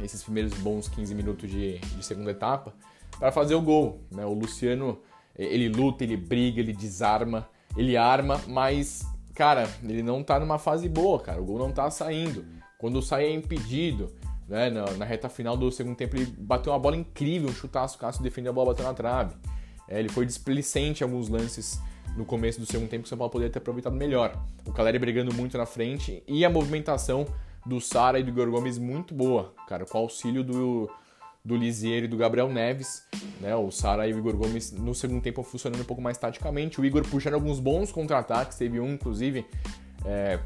esses 0.00 0.22
primeiros 0.22 0.54
bons 0.54 0.88
15 0.88 1.14
minutos 1.14 1.50
de, 1.50 1.78
de 1.78 2.04
segunda 2.04 2.30
etapa 2.30 2.74
para 3.18 3.32
fazer 3.32 3.54
o 3.54 3.62
gol. 3.62 4.00
Né? 4.10 4.24
O 4.24 4.32
Luciano, 4.32 4.98
ele 5.36 5.68
luta, 5.68 6.04
ele 6.04 6.16
briga, 6.16 6.60
ele 6.60 6.72
desarma, 6.72 7.48
ele 7.76 7.96
arma, 7.96 8.40
mas, 8.46 9.02
cara, 9.34 9.68
ele 9.82 10.02
não 10.02 10.22
tá 10.22 10.38
numa 10.38 10.58
fase 10.58 10.88
boa, 10.88 11.18
cara. 11.20 11.40
O 11.40 11.44
gol 11.44 11.58
não 11.58 11.72
tá 11.72 11.90
saindo. 11.90 12.44
Quando 12.78 13.02
sai 13.02 13.24
é 13.24 13.32
impedido. 13.32 14.12
Né? 14.48 14.70
Na, 14.70 14.90
na, 14.92 15.04
reta 15.04 15.28
final 15.28 15.56
do 15.56 15.70
segundo 15.70 15.94
tempo 15.94 16.16
ele 16.16 16.26
bateu 16.38 16.72
uma 16.72 16.78
bola 16.78 16.96
incrível, 16.96 17.50
um 17.50 17.52
chutaço, 17.52 17.96
o 17.96 18.00
Cássio 18.00 18.22
defendeu 18.22 18.50
a 18.50 18.54
bola, 18.54 18.68
bateu 18.68 18.84
na 18.84 18.94
trave. 18.94 19.36
É, 19.86 19.98
ele 19.98 20.08
foi 20.08 20.24
displicente 20.24 21.02
em 21.02 21.04
alguns 21.04 21.28
lances 21.28 21.80
no 22.16 22.24
começo 22.24 22.58
do 22.58 22.66
segundo 22.66 22.88
tempo 22.88 23.02
que 23.02 23.06
o 23.06 23.08
São 23.08 23.18
Paulo 23.18 23.30
poderia 23.30 23.52
ter 23.52 23.58
aproveitado 23.58 23.94
melhor. 23.94 24.42
O 24.66 24.72
Caleri 24.72 24.98
brigando 24.98 25.32
muito 25.34 25.56
na 25.58 25.66
frente 25.66 26.22
e 26.26 26.44
a 26.44 26.50
movimentação 26.50 27.26
do 27.64 27.80
Sara 27.80 28.18
e 28.18 28.22
do 28.22 28.30
Igor 28.30 28.50
Gomes 28.50 28.78
muito 28.78 29.14
boa, 29.14 29.52
cara, 29.66 29.84
com 29.84 29.98
o 29.98 30.00
auxílio 30.02 30.42
do, 30.42 30.90
do 31.44 31.56
Lisier 31.56 32.04
e 32.04 32.08
do 32.08 32.16
Gabriel 32.16 32.48
Neves, 32.48 33.04
né? 33.40 33.54
O 33.54 33.70
Sara 33.70 34.08
e 34.08 34.14
o 34.14 34.18
Igor 34.18 34.36
Gomes 34.36 34.72
no 34.72 34.94
segundo 34.94 35.22
tempo 35.22 35.42
funcionando 35.42 35.82
um 35.82 35.84
pouco 35.84 36.02
mais 36.02 36.16
taticamente. 36.16 36.80
O 36.80 36.84
Igor 36.84 37.06
puxando 37.06 37.34
alguns 37.34 37.60
bons 37.60 37.92
contra-ataques, 37.92 38.56
teve 38.56 38.80
um, 38.80 38.94
inclusive, 38.94 39.46
é, 40.04 40.38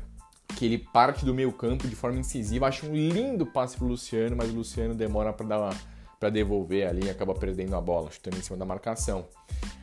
que 0.56 0.64
ele 0.64 0.78
parte 0.78 1.24
do 1.24 1.34
meio 1.34 1.52
campo 1.52 1.88
de 1.88 1.94
forma 1.94 2.18
incisiva. 2.18 2.66
Acho 2.66 2.86
um 2.86 2.94
lindo 2.94 3.46
passe 3.46 3.76
pro 3.76 3.86
Luciano, 3.86 4.36
mas 4.36 4.50
o 4.50 4.54
Luciano 4.54 4.94
demora 4.94 5.32
para 5.32 5.46
dar 5.46 5.92
para 6.22 6.30
devolver 6.30 6.86
ali 6.86 7.06
e 7.06 7.10
acaba 7.10 7.34
perdendo 7.34 7.74
a 7.74 7.80
bola, 7.80 8.08
chutando 8.08 8.36
em 8.36 8.42
cima 8.42 8.56
da 8.56 8.64
marcação. 8.64 9.26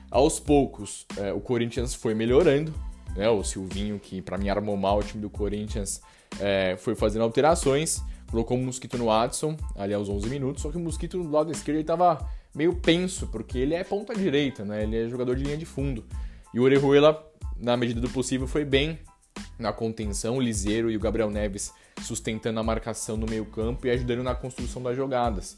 Aos 0.10 0.40
poucos, 0.40 1.06
é, 1.18 1.34
o 1.34 1.42
Corinthians 1.42 1.94
foi 1.94 2.14
melhorando, 2.14 2.74
né? 3.14 3.30
O 3.30 3.44
Silvinho, 3.44 4.00
que 4.00 4.22
para 4.22 4.38
mim 4.38 4.48
armou 4.48 4.78
mal 4.78 5.00
o 5.00 5.04
time 5.04 5.22
do 5.22 5.30
Corinthians, 5.30 6.02
é, 6.40 6.78
foi 6.78 6.96
fazendo 6.96 7.24
alterações, 7.24 8.02
colocou 8.32 8.58
o 8.58 8.62
Mosquito 8.62 8.98
no 8.98 9.08
Watson, 9.08 9.58
ali 9.76 9.94
aos 9.94 10.08
11 10.08 10.30
minutos, 10.30 10.62
só 10.62 10.72
que 10.72 10.78
o 10.78 10.80
Mosquito 10.80 11.22
do 11.22 11.30
lado 11.30 11.52
esquerdo 11.52 11.78
ele 11.78 11.84
tava 11.84 12.26
meio 12.56 12.74
penso, 12.74 13.28
porque 13.28 13.58
ele 13.58 13.76
é 13.76 13.84
ponta 13.84 14.16
direita, 14.16 14.64
né? 14.64 14.84
Ele 14.84 14.98
é 14.98 15.10
jogador 15.10 15.36
de 15.36 15.44
linha 15.44 15.58
de 15.58 15.66
fundo. 15.66 16.06
E 16.54 16.60
o 16.60 16.64
Orejuela, 16.64 17.22
na 17.58 17.76
medida 17.76 18.00
do 18.00 18.10
possível, 18.10 18.48
foi 18.48 18.64
bem 18.64 18.98
na 19.60 19.74
contenção, 19.74 20.38
o 20.38 20.42
Liseiro 20.42 20.90
e 20.90 20.96
o 20.96 21.00
Gabriel 21.00 21.30
Neves 21.30 21.74
sustentando 22.02 22.60
a 22.60 22.64
marcação 22.64 23.18
no 23.18 23.28
meio 23.28 23.46
campo 23.46 23.86
e 23.86 23.92
ajudando 23.92 24.24
na 24.24 24.34
construção 24.34 24.82
das 24.82 24.96
jogadas. 24.96 25.58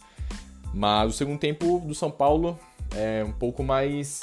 Mas 0.74 1.13
o 1.13 1.17
segundo 1.17 1.39
tempo 1.39 1.79
do 1.79 1.93
São 1.93 2.10
Paulo 2.10 2.58
é 2.96 3.24
um 3.24 3.31
pouco 3.31 3.63
mais 3.63 4.22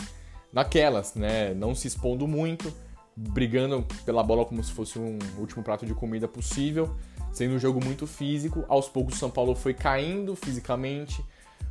naquelas, 0.52 1.14
né? 1.14 1.54
Não 1.54 1.74
se 1.74 1.86
expondo 1.86 2.26
muito, 2.26 2.72
brigando 3.16 3.86
pela 4.04 4.22
bola 4.22 4.44
como 4.44 4.62
se 4.62 4.72
fosse 4.72 4.98
um 4.98 5.18
último 5.38 5.62
prato 5.62 5.86
de 5.86 5.94
comida 5.94 6.26
possível, 6.26 6.94
sendo 7.32 7.54
um 7.54 7.58
jogo 7.58 7.84
muito 7.84 8.06
físico. 8.06 8.64
Aos 8.68 8.88
poucos 8.88 9.14
o 9.14 9.18
São 9.18 9.30
Paulo 9.30 9.54
foi 9.54 9.74
caindo 9.74 10.34
fisicamente. 10.34 11.24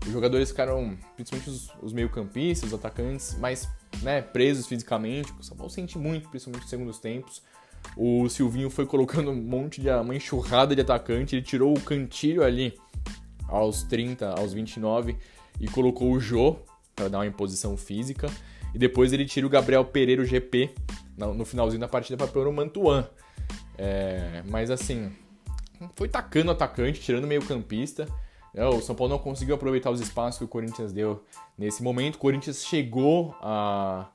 Os 0.06 0.12
jogadores 0.12 0.50
ficaram, 0.50 0.96
principalmente 1.16 1.50
os, 1.50 1.72
os 1.82 1.92
meio-campistas, 1.92 2.72
os 2.72 2.74
atacantes, 2.78 3.36
mais 3.40 3.68
né, 4.02 4.22
presos 4.22 4.68
fisicamente. 4.68 5.34
O 5.40 5.44
São 5.44 5.58
Paulo 5.58 5.72
sente 5.72 5.98
muito, 5.98 6.30
principalmente 6.30 6.62
nos 6.62 6.70
segundos 6.70 7.00
tempos. 7.00 7.42
O 7.96 8.28
Silvinho 8.30 8.70
foi 8.70 8.86
colocando 8.86 9.32
um 9.32 9.36
monte 9.36 9.82
de 9.82 9.90
uma 9.90 10.16
enxurrada 10.16 10.76
de 10.76 10.82
atacante, 10.82 11.36
ele 11.36 11.42
tirou 11.42 11.76
o 11.76 11.82
Cantilho 11.82 12.44
ali 12.44 12.74
aos 13.48 13.84
30, 13.84 14.32
aos 14.32 14.54
29 14.54 15.16
e 15.60 15.68
colocou 15.68 16.12
o 16.12 16.20
Jô 16.20 16.58
para 16.96 17.08
dar 17.08 17.20
uma 17.20 17.28
imposição 17.28 17.78
física. 17.78 18.30
E 18.74 18.78
depois 18.78 19.14
ele 19.14 19.26
tira 19.26 19.48
o 19.48 19.50
Gabriel 19.50 19.86
Pereira, 19.86 20.22
o 20.22 20.26
GP, 20.26 20.72
no 21.18 21.46
finalzinho 21.46 21.80
da 21.80 21.88
partida 21.88 22.18
para 22.18 22.28
pôr 22.28 22.48
o 22.48 22.54
Mantuan. 22.54 23.08
É, 23.78 24.44
mas 24.48 24.70
assim, 24.70 25.12
foi 25.96 26.08
tacando 26.08 26.50
o 26.50 26.52
atacante, 26.52 27.00
tirando 27.00 27.24
o 27.24 27.28
meio 27.28 27.44
campista. 27.44 28.08
É, 28.54 28.66
o 28.66 28.82
São 28.82 28.96
Paulo 28.96 29.14
não 29.14 29.20
conseguiu 29.20 29.56
aproveitar 29.56 29.92
os 29.92 30.02
espaços 30.02 30.38
que 30.40 30.44
o 30.44 30.48
Corinthians 30.48 30.92
deu 30.92 31.24
nesse 31.58 31.82
momento. 31.82 32.16
O 32.16 32.20
Corinthians 32.20 32.64
chegou 32.64 33.36
a 33.42 34.08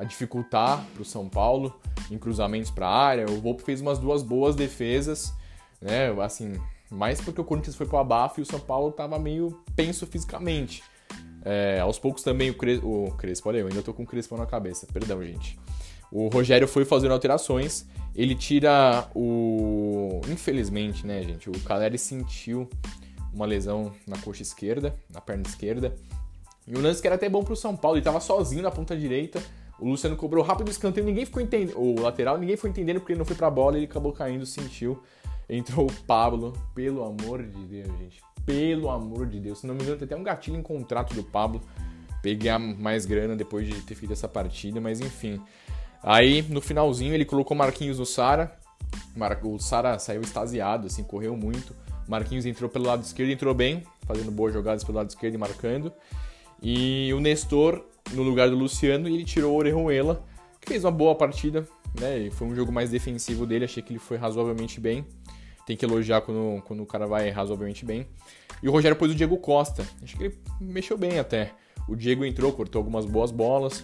a 0.00 0.04
dificultar 0.04 0.82
para 0.94 1.02
o 1.02 1.04
São 1.04 1.28
Paulo 1.28 1.78
em 2.10 2.16
cruzamentos 2.16 2.70
para 2.70 2.88
a 2.88 2.96
área. 2.96 3.26
O 3.30 3.38
Volpe 3.38 3.62
fez 3.62 3.82
umas 3.82 3.98
duas 3.98 4.22
boas 4.22 4.56
defesas, 4.56 5.34
né? 5.78 6.08
Assim, 6.22 6.58
mais 6.90 7.20
porque 7.20 7.38
o 7.38 7.44
Corinthians 7.44 7.76
foi 7.76 7.84
para 7.84 7.96
o 7.96 8.00
abafo 8.00 8.40
e 8.40 8.42
o 8.42 8.46
São 8.46 8.58
Paulo 8.58 8.88
estava 8.88 9.18
meio 9.18 9.62
penso 9.76 10.06
fisicamente. 10.06 10.82
É, 11.44 11.80
aos 11.80 11.98
poucos 11.98 12.22
também 12.22 12.48
o, 12.48 12.54
Cres... 12.54 12.80
o 12.82 13.14
Crespo, 13.18 13.50
olha 13.50 13.58
eu 13.58 13.66
ainda 13.66 13.82
tô 13.82 13.92
com 13.92 14.02
o 14.04 14.06
Crespo 14.06 14.38
na 14.38 14.46
cabeça, 14.46 14.86
perdão, 14.90 15.22
gente. 15.22 15.60
O 16.10 16.28
Rogério 16.28 16.66
foi 16.66 16.86
fazendo 16.86 17.12
alterações, 17.12 17.86
ele 18.16 18.34
tira 18.34 19.06
o. 19.14 20.22
Infelizmente, 20.28 21.06
né, 21.06 21.22
gente? 21.22 21.50
O 21.50 21.60
Caleri 21.60 21.98
sentiu 21.98 22.68
uma 23.32 23.44
lesão 23.44 23.92
na 24.06 24.16
coxa 24.18 24.42
esquerda, 24.42 24.96
na 25.12 25.20
perna 25.20 25.44
esquerda. 25.46 25.94
E 26.66 26.74
o 26.74 26.80
lance 26.80 27.02
que 27.02 27.06
era 27.06 27.16
até 27.16 27.28
bom 27.28 27.44
pro 27.44 27.54
São 27.54 27.76
Paulo, 27.76 27.98
ele 27.98 28.04
tava 28.04 28.18
sozinho 28.18 28.62
na 28.62 28.70
ponta 28.70 28.96
direita, 28.96 29.40
o 29.80 29.88
Luciano 29.88 30.16
cobrou 30.16 30.44
rápido 30.44 30.68
o 30.68 30.70
escanteio, 30.70 31.06
ninguém 31.06 31.24
ficou 31.24 31.42
entendendo. 31.42 31.78
O 31.78 32.00
lateral, 32.00 32.38
ninguém 32.38 32.56
foi 32.56 32.70
entendendo 32.70 33.00
porque 33.00 33.12
ele 33.12 33.18
não 33.18 33.24
foi 33.24 33.36
pra 33.36 33.50
bola, 33.50 33.76
ele 33.76 33.86
acabou 33.86 34.12
caindo, 34.12 34.44
sentiu. 34.46 35.02
Entrou 35.48 35.86
o 35.86 35.92
Pablo, 36.06 36.52
pelo 36.74 37.02
amor 37.02 37.42
de 37.42 37.64
Deus, 37.64 37.88
gente. 37.98 38.22
pelo 38.44 38.90
amor 38.90 39.26
de 39.26 39.38
Deus. 39.40 39.60
Se 39.60 39.66
não 39.66 39.74
me 39.74 39.82
engano, 39.82 39.98
tem 39.98 40.06
até 40.06 40.16
um 40.16 40.22
gatilho 40.22 40.56
em 40.56 40.62
contrato 40.62 41.14
do 41.14 41.22
Pablo. 41.22 41.60
Pegar 42.22 42.58
mais 42.58 43.06
grana 43.06 43.36
depois 43.36 43.66
de 43.66 43.80
ter 43.82 43.94
feito 43.94 44.12
essa 44.12 44.28
partida, 44.28 44.80
mas 44.80 45.00
enfim. 45.00 45.40
Aí, 46.02 46.42
no 46.42 46.60
finalzinho, 46.60 47.14
ele 47.14 47.24
colocou 47.24 47.56
Marquinhos 47.56 47.98
no 47.98 48.06
Sara. 48.06 48.56
O 49.42 49.58
Sara 49.58 49.98
saiu 49.98 50.20
extasiado, 50.20 50.86
assim, 50.86 51.02
correu 51.02 51.36
muito. 51.36 51.74
Marquinhos 52.08 52.44
entrou 52.44 52.68
pelo 52.68 52.86
lado 52.86 53.02
esquerdo, 53.02 53.30
entrou 53.30 53.54
bem, 53.54 53.84
fazendo 54.06 54.30
boas 54.30 54.52
jogadas 54.52 54.82
pelo 54.82 54.98
lado 54.98 55.08
esquerdo 55.08 55.34
e 55.34 55.38
marcando. 55.38 55.92
E 56.62 57.12
o 57.14 57.20
Nestor 57.20 57.84
no 58.12 58.22
lugar 58.22 58.48
do 58.50 58.56
Luciano 58.56 59.08
e 59.08 59.14
ele 59.14 59.24
tirou 59.24 59.52
o 59.52 59.56
Orejuela, 59.56 60.24
que 60.60 60.68
fez 60.68 60.84
uma 60.84 60.90
boa 60.90 61.14
partida, 61.14 61.66
né? 61.98 62.18
E 62.18 62.30
foi 62.30 62.46
um 62.46 62.54
jogo 62.54 62.70
mais 62.70 62.90
defensivo 62.90 63.46
dele, 63.46 63.64
achei 63.64 63.82
que 63.82 63.92
ele 63.92 63.98
foi 63.98 64.16
razoavelmente 64.16 64.80
bem. 64.80 65.04
Tem 65.66 65.76
que 65.76 65.84
elogiar 65.84 66.20
quando, 66.22 66.62
quando 66.62 66.82
o 66.82 66.86
cara 66.86 67.06
vai 67.06 67.30
razoavelmente 67.30 67.84
bem. 67.84 68.06
E 68.62 68.68
o 68.68 68.72
Rogério 68.72 68.96
pôs 68.96 69.10
o 69.10 69.14
Diego 69.14 69.36
Costa, 69.38 69.86
acho 70.02 70.16
que 70.16 70.24
ele 70.24 70.38
mexeu 70.60 70.98
bem 70.98 71.18
até. 71.18 71.52
O 71.88 71.96
Diego 71.96 72.24
entrou, 72.24 72.52
cortou 72.52 72.80
algumas 72.80 73.04
boas 73.06 73.30
bolas. 73.30 73.80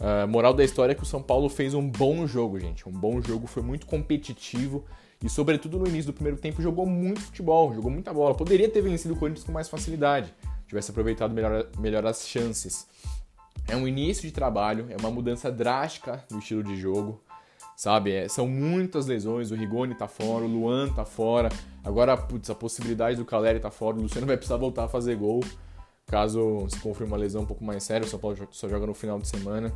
Uh, 0.00 0.26
moral 0.28 0.52
da 0.52 0.64
história 0.64 0.92
é 0.92 0.94
que 0.94 1.02
o 1.02 1.06
São 1.06 1.22
Paulo 1.22 1.48
fez 1.48 1.74
um 1.74 1.88
bom 1.88 2.26
jogo, 2.26 2.58
gente. 2.58 2.88
Um 2.88 2.92
bom 2.92 3.20
jogo, 3.20 3.46
foi 3.46 3.62
muito 3.62 3.86
competitivo. 3.86 4.84
E, 5.22 5.28
sobretudo, 5.28 5.78
no 5.78 5.86
início 5.86 6.12
do 6.12 6.14
primeiro 6.14 6.36
tempo, 6.38 6.60
jogou 6.60 6.84
muito 6.84 7.20
futebol, 7.20 7.72
jogou 7.72 7.90
muita 7.90 8.12
bola. 8.12 8.34
Poderia 8.34 8.68
ter 8.68 8.80
vencido 8.80 9.14
o 9.14 9.16
Corinthians 9.16 9.44
com 9.44 9.52
mais 9.52 9.68
facilidade, 9.68 10.34
tivesse 10.66 10.90
aproveitado 10.90 11.32
melhor, 11.32 11.68
melhor 11.78 12.04
as 12.04 12.26
chances. 12.26 12.88
É 13.68 13.76
um 13.76 13.86
início 13.86 14.22
de 14.22 14.32
trabalho, 14.32 14.86
é 14.90 14.96
uma 14.96 15.10
mudança 15.10 15.50
drástica 15.50 16.24
no 16.30 16.38
estilo 16.38 16.62
de 16.62 16.76
jogo, 16.76 17.22
sabe? 17.76 18.12
É, 18.12 18.28
são 18.28 18.46
muitas 18.46 19.06
lesões, 19.06 19.50
o 19.50 19.54
Rigoni 19.54 19.94
tá 19.94 20.08
fora, 20.08 20.44
o 20.44 20.48
Luan 20.48 20.88
tá 20.92 21.04
fora, 21.04 21.48
agora, 21.82 22.16
putz, 22.16 22.50
a 22.50 22.54
possibilidade 22.54 23.16
do 23.16 23.24
Caleri 23.24 23.60
tá 23.60 23.70
fora, 23.70 23.96
o 23.96 24.02
Luciano 24.02 24.26
vai 24.26 24.36
precisar 24.36 24.56
voltar 24.56 24.84
a 24.84 24.88
fazer 24.88 25.16
gol, 25.16 25.40
caso 26.06 26.66
se 26.68 26.78
confirme 26.80 27.12
uma 27.12 27.18
lesão 27.18 27.42
um 27.42 27.46
pouco 27.46 27.64
mais 27.64 27.82
séria, 27.82 28.06
o 28.06 28.08
São 28.10 28.18
Paulo 28.18 28.36
só 28.50 28.68
joga 28.68 28.86
no 28.86 28.94
final 28.94 29.18
de 29.18 29.28
semana. 29.28 29.72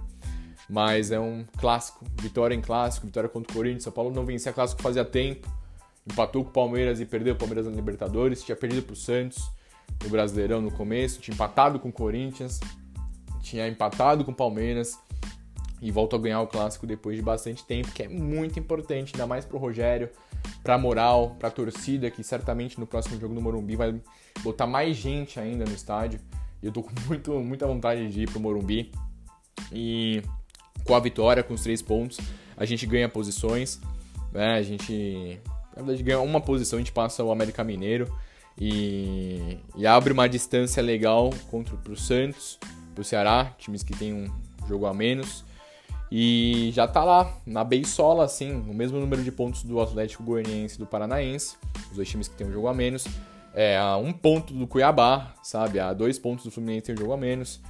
Mas 0.68 1.12
é 1.12 1.20
um 1.20 1.44
clássico, 1.58 2.04
vitória 2.20 2.54
em 2.54 2.60
clássico, 2.60 3.06
vitória 3.06 3.28
contra 3.28 3.52
o 3.52 3.54
Corinthians. 3.54 3.84
São 3.84 3.92
Paulo 3.92 4.12
não 4.12 4.24
vencia 4.24 4.52
clássico 4.52 4.82
fazia 4.82 5.04
tempo, 5.04 5.48
empatou 6.04 6.42
com 6.42 6.50
o 6.50 6.52
Palmeiras 6.52 7.00
e 7.00 7.06
perdeu 7.06 7.34
o 7.34 7.36
Palmeiras 7.36 7.66
na 7.66 7.72
Libertadores, 7.72 8.42
tinha 8.42 8.56
perdido 8.56 8.82
para 8.82 8.92
o 8.92 8.96
Santos 8.96 9.48
no 10.02 10.10
Brasileirão 10.10 10.60
no 10.60 10.70
começo, 10.70 11.20
tinha 11.20 11.34
empatado 11.34 11.78
com 11.78 11.88
o 11.88 11.92
Corinthians, 11.92 12.60
tinha 13.46 13.68
empatado 13.68 14.24
com 14.24 14.32
o 14.32 14.34
Palmeiras 14.34 14.98
e 15.80 15.90
volta 15.90 16.16
a 16.16 16.18
ganhar 16.18 16.40
o 16.40 16.46
clássico 16.46 16.86
depois 16.86 17.16
de 17.16 17.22
bastante 17.22 17.64
tempo, 17.64 17.92
que 17.92 18.02
é 18.02 18.08
muito 18.08 18.58
importante, 18.58 19.12
ainda 19.14 19.26
mais 19.26 19.44
para 19.44 19.56
o 19.56 19.60
Rogério, 19.60 20.10
para 20.62 20.74
a 20.74 20.78
moral, 20.78 21.36
para 21.38 21.48
a 21.48 21.50
torcida, 21.50 22.10
que 22.10 22.24
certamente 22.24 22.80
no 22.80 22.86
próximo 22.86 23.20
jogo 23.20 23.34
no 23.34 23.40
Morumbi 23.40 23.76
vai 23.76 24.00
botar 24.42 24.66
mais 24.66 24.96
gente 24.96 25.38
ainda 25.38 25.64
no 25.64 25.72
estádio. 25.72 26.18
E 26.60 26.66
eu 26.66 26.72
tô 26.72 26.82
com 26.82 26.90
muito, 27.06 27.32
muita 27.40 27.66
vontade 27.66 28.08
de 28.08 28.22
ir 28.22 28.30
pro 28.30 28.40
Morumbi. 28.40 28.90
E 29.70 30.22
com 30.84 30.94
a 30.94 31.00
vitória, 31.00 31.42
com 31.42 31.54
os 31.54 31.62
três 31.62 31.80
pontos, 31.80 32.18
a 32.56 32.64
gente 32.64 32.84
ganha 32.84 33.08
posições, 33.08 33.80
né? 34.32 34.54
A 34.54 34.62
gente, 34.62 35.40
na 35.76 35.82
verdade, 35.82 36.02
ganha 36.02 36.20
uma 36.20 36.40
posição, 36.40 36.78
a 36.78 36.80
gente 36.80 36.92
passa 36.92 37.22
o 37.22 37.30
América 37.30 37.62
Mineiro 37.62 38.12
e, 38.58 39.58
e 39.76 39.86
abre 39.86 40.12
uma 40.12 40.28
distância 40.28 40.82
legal 40.82 41.30
contra 41.50 41.76
o 41.90 41.96
Santos, 41.96 42.58
pro 42.96 43.04
Ceará, 43.04 43.54
times 43.58 43.84
que 43.84 43.96
tem 43.96 44.12
um 44.12 44.28
jogo 44.66 44.86
a 44.86 44.94
menos. 44.94 45.44
E 46.10 46.70
já 46.72 46.88
tá 46.88 47.04
lá, 47.04 47.36
na 47.44 47.62
beisola, 47.62 48.24
assim, 48.24 48.52
o 48.68 48.74
mesmo 48.74 48.98
número 48.98 49.22
de 49.22 49.30
pontos 49.30 49.62
do 49.62 49.80
Atlético 49.80 50.22
Goianiense 50.22 50.76
e 50.76 50.78
do 50.78 50.86
Paranaense, 50.86 51.56
os 51.90 51.96
dois 51.96 52.08
times 52.08 52.26
que 52.26 52.36
tem 52.36 52.46
um 52.46 52.52
jogo 52.52 52.68
a 52.68 52.74
menos. 52.74 53.06
É, 53.54 53.76
a 53.78 53.96
um 53.96 54.12
ponto 54.12 54.52
do 54.52 54.66
Cuiabá, 54.66 55.34
sabe? 55.42 55.78
A 55.80 55.92
dois 55.92 56.18
pontos 56.18 56.44
do 56.44 56.50
Fluminense 56.50 56.86
tem 56.86 56.94
um 56.94 56.98
jogo 56.98 57.12
a 57.12 57.16
menos. 57.16 57.60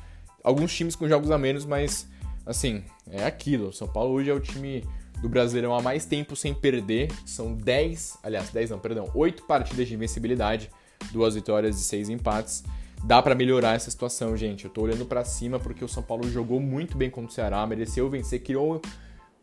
Alguns 0.43 0.75
times 0.75 0.97
com 0.97 1.09
jogos 1.09 1.31
a 1.31 1.39
menos, 1.39 1.65
mas 1.65 2.09
assim, 2.45 2.83
é 3.11 3.25
aquilo. 3.25 3.73
São 3.73 3.89
Paulo 3.89 4.15
hoje 4.15 4.31
é 4.31 4.35
o 4.35 4.41
time 4.41 4.85
do 5.23 5.29
Brasileirão 5.29 5.75
há 5.75 5.81
mais 5.81 6.05
tempo 6.05 6.37
sem 6.37 6.53
perder. 6.53 7.11
São 7.25 7.55
10, 7.55 8.19
aliás, 8.23 8.51
10 8.51 8.71
não, 8.71 8.79
perdão, 8.79 9.09
8 9.15 9.45
partidas 9.45 9.89
de 9.89 9.95
invencibilidade, 9.95 10.71
duas 11.13 11.37
vitórias 11.37 11.81
e 11.81 11.85
seis 11.85 12.09
empates. 12.09 12.65
Dá 13.07 13.23
para 13.23 13.37
melhorar 13.37 13.77
essa 13.77 13.89
situação, 13.89 14.37
gente. 14.37 14.65
Eu 14.65 14.71
tô 14.71 14.83
olhando 14.83 15.07
para 15.07 15.25
cima 15.25 15.61
porque 15.61 15.85
o 15.85 15.89
São 15.89 16.03
Paulo 16.03 16.29
jogou 16.29 16.59
muito 16.59 16.97
bem 16.97 17.09
contra 17.09 17.31
o 17.31 17.33
Ceará, 17.33 17.65
mereceu 17.65 18.11
vencer, 18.11 18.43
criou 18.43 18.83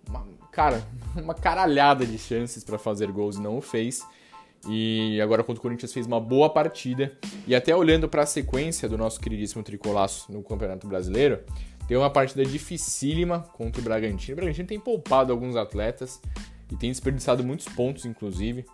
uma, 0.05 0.27
cara, 0.51 0.85
uma 1.15 1.33
caralhada 1.33 2.05
de 2.05 2.17
chances 2.17 2.61
para 2.61 2.77
fazer 2.77 3.09
gols 3.09 3.37
e 3.37 3.41
não 3.41 3.57
o 3.57 3.61
fez. 3.61 4.05
E 4.67 5.17
agora 5.21 5.45
contra 5.45 5.59
o 5.59 5.61
Corinthians 5.61 5.93
fez 5.93 6.05
uma 6.05 6.19
boa 6.19 6.49
partida. 6.49 7.17
E 7.47 7.55
até 7.55 7.73
olhando 7.73 8.09
para 8.09 8.23
a 8.23 8.25
sequência 8.25 8.89
do 8.89 8.97
nosso 8.97 9.17
queridíssimo 9.21 9.63
tricolaço 9.63 10.29
no 10.29 10.43
Campeonato 10.43 10.85
Brasileiro, 10.85 11.39
tem 11.87 11.95
uma 11.95 12.09
partida 12.09 12.43
dificílima 12.43 13.47
contra 13.53 13.79
o 13.79 13.83
Bragantino. 13.83 14.33
O 14.33 14.35
Bragantino 14.35 14.67
tem 14.67 14.79
poupado 14.79 15.31
alguns 15.31 15.55
atletas 15.55 16.19
e 16.69 16.75
tem 16.75 16.91
desperdiçado 16.91 17.41
muitos 17.45 17.69
pontos, 17.69 18.05
inclusive. 18.05 18.65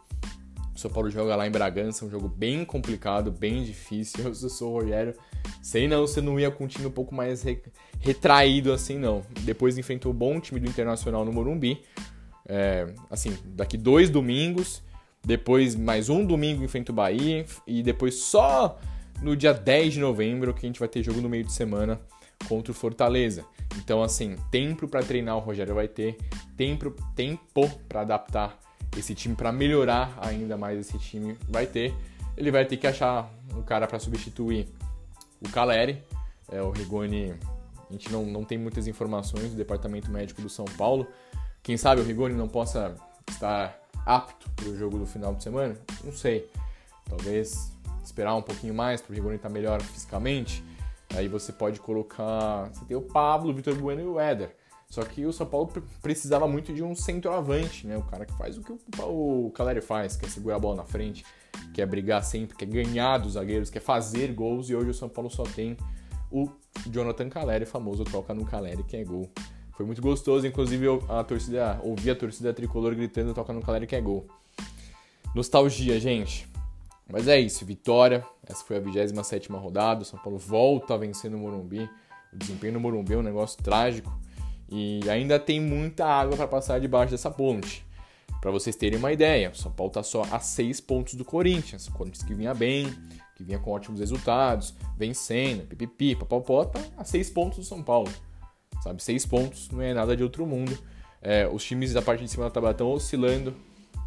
O 0.80 0.82
São 0.82 0.90
Paulo 0.92 1.12
joga 1.12 1.36
lá 1.36 1.46
em 1.46 1.52
Bragança, 1.52 2.06
um 2.06 2.10
jogo 2.10 2.30
bem 2.30 2.64
complicado, 2.64 3.34
bem 3.34 3.66
difícil. 3.66 4.24
Eu 4.24 4.34
sou 4.34 4.72
o 4.72 4.80
Rogério, 4.80 5.14
sei 5.62 5.90
não, 5.90 6.08
você 6.08 6.22
não 6.22 6.40
ia 6.40 6.50
com 6.50 6.64
um 6.64 6.68
time 6.68 6.88
um 6.88 6.92
pouco 6.92 7.14
mais 7.14 7.44
re 7.44 7.62
retraído 8.00 8.72
assim, 8.72 8.98
não. 8.98 9.22
Depois 9.42 9.78
enfrentou 9.78 10.10
o 10.10 10.16
bom 10.16 10.40
time 10.40 10.58
do 10.58 10.70
Internacional 10.70 11.26
no 11.26 11.34
Morumbi. 11.34 11.82
É, 12.48 12.88
assim, 13.10 13.38
daqui 13.44 13.76
dois 13.76 14.10
domingos, 14.10 14.82
depois 15.22 15.76
mais 15.76 16.08
um 16.08 16.24
domingo 16.24 16.64
enfrenta 16.64 16.94
o 16.94 16.96
Bahia 16.96 17.46
e 17.68 17.84
depois 17.84 18.16
só 18.16 18.80
no 19.22 19.36
dia 19.36 19.54
10 19.54 19.96
de 19.96 20.00
novembro 20.00 20.54
que 20.54 20.66
a 20.66 20.70
gente 20.70 20.80
vai 20.80 20.88
ter 20.88 21.04
jogo 21.04 21.20
no 21.20 21.28
meio 21.28 21.44
de 21.44 21.52
semana 21.52 22.00
contra 22.48 22.72
o 22.72 22.74
Fortaleza. 22.74 23.44
Então, 23.84 24.02
assim, 24.02 24.38
tempo 24.50 24.88
para 24.88 25.04
treinar 25.04 25.36
o 25.36 25.42
Rogério 25.42 25.76
vai 25.76 25.90
ter, 25.90 26.16
tempo, 26.56 26.96
tempo 27.18 27.70
para 27.90 28.00
adaptar 28.00 28.69
esse 28.98 29.14
time, 29.16 29.36
para 29.36 29.52
melhorar 29.52 30.18
ainda 30.22 30.58
mais 30.58 30.80
esse 30.80 30.98
time 30.98 31.38
vai 31.48 31.66
ter. 31.66 31.94
Ele 32.36 32.52
vai 32.52 32.66
ter 32.66 32.78
que 32.78 32.88
achar 32.88 33.30
um 33.56 33.62
cara 33.62 33.88
para 33.88 34.00
substituir 34.00 34.68
o 35.42 35.50
Caleri. 35.50 36.04
É, 36.52 36.62
o 36.62 36.72
Rigoni, 36.72 37.34
a 37.90 37.94
gente 37.94 38.12
não, 38.12 38.26
não 38.26 38.44
tem 38.44 38.58
muitas 38.58 38.88
informações 38.88 39.52
do 39.52 39.56
departamento 39.56 40.10
médico 40.10 40.42
do 40.42 40.50
São 40.50 40.66
Paulo. 40.66 41.08
Quem 41.62 41.78
sabe 41.78 42.02
o 42.02 42.04
Rigoni 42.04 42.34
não 42.34 42.48
possa 42.48 42.96
estar 43.30 43.78
apto 44.06 44.50
para 44.52 44.70
o 44.70 44.78
jogo 44.78 44.98
do 44.98 45.06
final 45.06 45.36
de 45.36 45.44
semana? 45.44 45.76
Não 46.04 46.12
sei. 46.12 46.50
Talvez 47.06 47.72
esperar 48.04 48.36
um 48.36 48.42
pouquinho 48.42 48.74
mais 48.74 49.02
para 49.02 49.12
o 49.12 49.16
Rigoni 49.16 49.36
estar 49.36 49.50
melhor 49.50 49.82
fisicamente. 49.82 50.64
Aí 51.16 51.28
você 51.28 51.52
pode 51.52 51.80
colocar. 51.80 52.70
Você 52.72 52.86
tem 52.86 52.96
o 52.96 53.02
Pablo, 53.02 53.52
o 53.52 53.54
Vitor 53.54 53.76
Bueno 53.76 54.02
e 54.02 54.06
o 54.06 54.20
Éder. 54.20 54.56
Só 54.92 55.04
que 55.04 55.24
o 55.24 55.32
São 55.32 55.46
Paulo 55.46 55.72
precisava 56.02 56.48
muito 56.48 56.74
de 56.74 56.82
um 56.82 56.96
centroavante, 56.96 57.86
né? 57.86 57.96
O 57.96 58.02
cara 58.02 58.26
que 58.26 58.34
faz 58.34 58.58
o 58.58 58.64
que 58.64 58.74
o 59.04 59.52
Caleri 59.54 59.82
faz, 59.82 60.16
que 60.16 60.26
é 60.26 60.30
segurar 60.30 60.56
a 60.56 60.60
bola 60.60 60.78
na 60.78 60.84
frente, 60.84 61.24
quer 61.76 61.86
brigar 61.86 62.24
sempre, 62.24 62.58
quer 62.58 62.66
ganhar 62.66 63.20
dos 63.20 63.34
zagueiros, 63.34 63.70
quer 63.70 63.82
fazer 63.82 64.34
gols. 64.34 64.68
E 64.68 64.76
hoje 64.76 64.90
o 64.90 64.94
São 64.94 65.08
Paulo 65.08 65.30
só 65.30 65.44
tem 65.44 65.78
o 66.32 66.50
Jonathan 66.88 67.30
Caleri, 67.30 67.68
famoso 67.68 68.04
toca 68.04 68.34
no 68.34 68.46
Caleri, 68.46 68.84
que 68.84 68.98
é 68.98 69.04
gol. 69.04 69.30
Foi 69.78 69.86
muito 69.86 70.02
gostoso, 70.02 70.48
inclusive 70.48 70.88
a 71.08 71.24
torcida, 71.24 71.80
ouvir 71.84 72.10
a 72.10 72.16
torcida 72.16 72.52
tricolor 72.52 72.96
gritando 72.96 73.32
toca 73.32 73.54
no 73.54 73.62
Caleri, 73.62 73.86
que 73.86 73.96
é 73.96 74.02
gol. 74.02 74.26
Nostalgia, 75.36 76.00
gente. 76.00 76.50
Mas 77.08 77.28
é 77.28 77.40
isso, 77.40 77.64
vitória. 77.64 78.26
Essa 78.44 78.64
foi 78.64 78.78
a 78.78 78.80
27 78.80 79.52
rodada. 79.52 80.02
O 80.02 80.06
São 80.06 80.18
Paulo 80.18 80.40
volta 80.40 80.96
a 80.96 80.98
vencer 80.98 81.30
no 81.30 81.38
Morumbi. 81.38 81.88
O 82.34 82.38
desempenho 82.38 82.74
no 82.74 82.80
Morumbi 82.80 83.14
é 83.14 83.18
um 83.18 83.24
negócio 83.24 83.62
trágico. 83.62 84.12
E 84.72 85.02
ainda 85.10 85.40
tem 85.40 85.60
muita 85.60 86.06
água 86.06 86.38
para 86.38 86.48
passar 86.48 86.80
debaixo 86.80 87.12
dessa 87.12 87.32
ponte. 87.32 87.86
Para 88.40 88.52
vocês 88.52 88.76
terem 88.76 88.98
uma 88.98 89.12
ideia, 89.12 89.50
o 89.50 89.56
São 89.56 89.72
Paulo 89.72 89.90
está 89.90 90.04
só 90.04 90.24
a 90.32 90.40
6 90.40 90.80
pontos 90.82 91.16
do 91.16 91.26
Corinthians. 91.26 91.88
O 91.88 91.92
Corinthians 91.92 92.24
que 92.24 92.34
vinha 92.34 92.54
bem, 92.54 92.88
que 93.36 93.44
vinha 93.44 93.60
com 93.60 93.72
ótimos 93.72 94.00
resultados, 94.00 94.74
vencendo, 94.98 95.68
pipipi, 95.68 96.16
papapó, 96.16 96.66
tá 96.66 96.80
a 96.98 97.04
6 97.04 97.30
pontos 97.32 97.60
do 97.60 97.66
São 97.66 97.84
Paulo. 97.84 98.10
Sabe, 98.82 99.04
6 99.04 99.26
pontos 99.26 99.70
não 99.72 99.82
é 99.82 99.94
nada 99.94 100.16
de 100.16 100.24
outro 100.24 100.46
mundo. 100.46 100.78
É, 101.22 101.48
os 101.48 101.64
times 101.64 101.92
da 101.92 102.02
parte 102.02 102.24
de 102.24 102.30
cima 102.30 102.46
da 102.46 102.52
tabela 102.52 102.72
estão 102.72 102.90
oscilando 102.92 103.54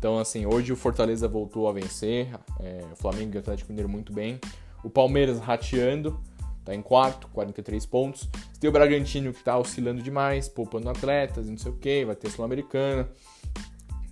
então, 0.02 0.18
assim, 0.18 0.44
hoje 0.44 0.72
o 0.72 0.76
Fortaleza 0.76 1.28
voltou 1.28 1.68
a 1.68 1.72
vencer, 1.72 2.26
é, 2.58 2.84
o 2.92 2.96
Flamengo 2.96 3.34
e 3.34 3.36
o 3.36 3.38
Atlético 3.38 3.70
Mineiro 3.70 3.88
muito 3.88 4.12
bem. 4.12 4.40
O 4.82 4.90
Palmeiras 4.90 5.38
rateando, 5.38 6.20
tá 6.64 6.74
em 6.74 6.82
quarto, 6.82 7.28
43 7.28 7.84
pontos. 7.86 8.28
Você 8.52 8.60
tem 8.60 8.70
o 8.70 8.72
Bragantino 8.72 9.32
que 9.32 9.42
tá 9.42 9.58
oscilando 9.58 10.02
demais, 10.02 10.48
poupando 10.48 10.88
atletas 10.88 11.48
não 11.48 11.58
sei 11.58 11.72
o 11.72 11.76
que, 11.76 12.04
vai 12.04 12.14
ter 12.14 12.30
Sul-Americana, 12.30 13.08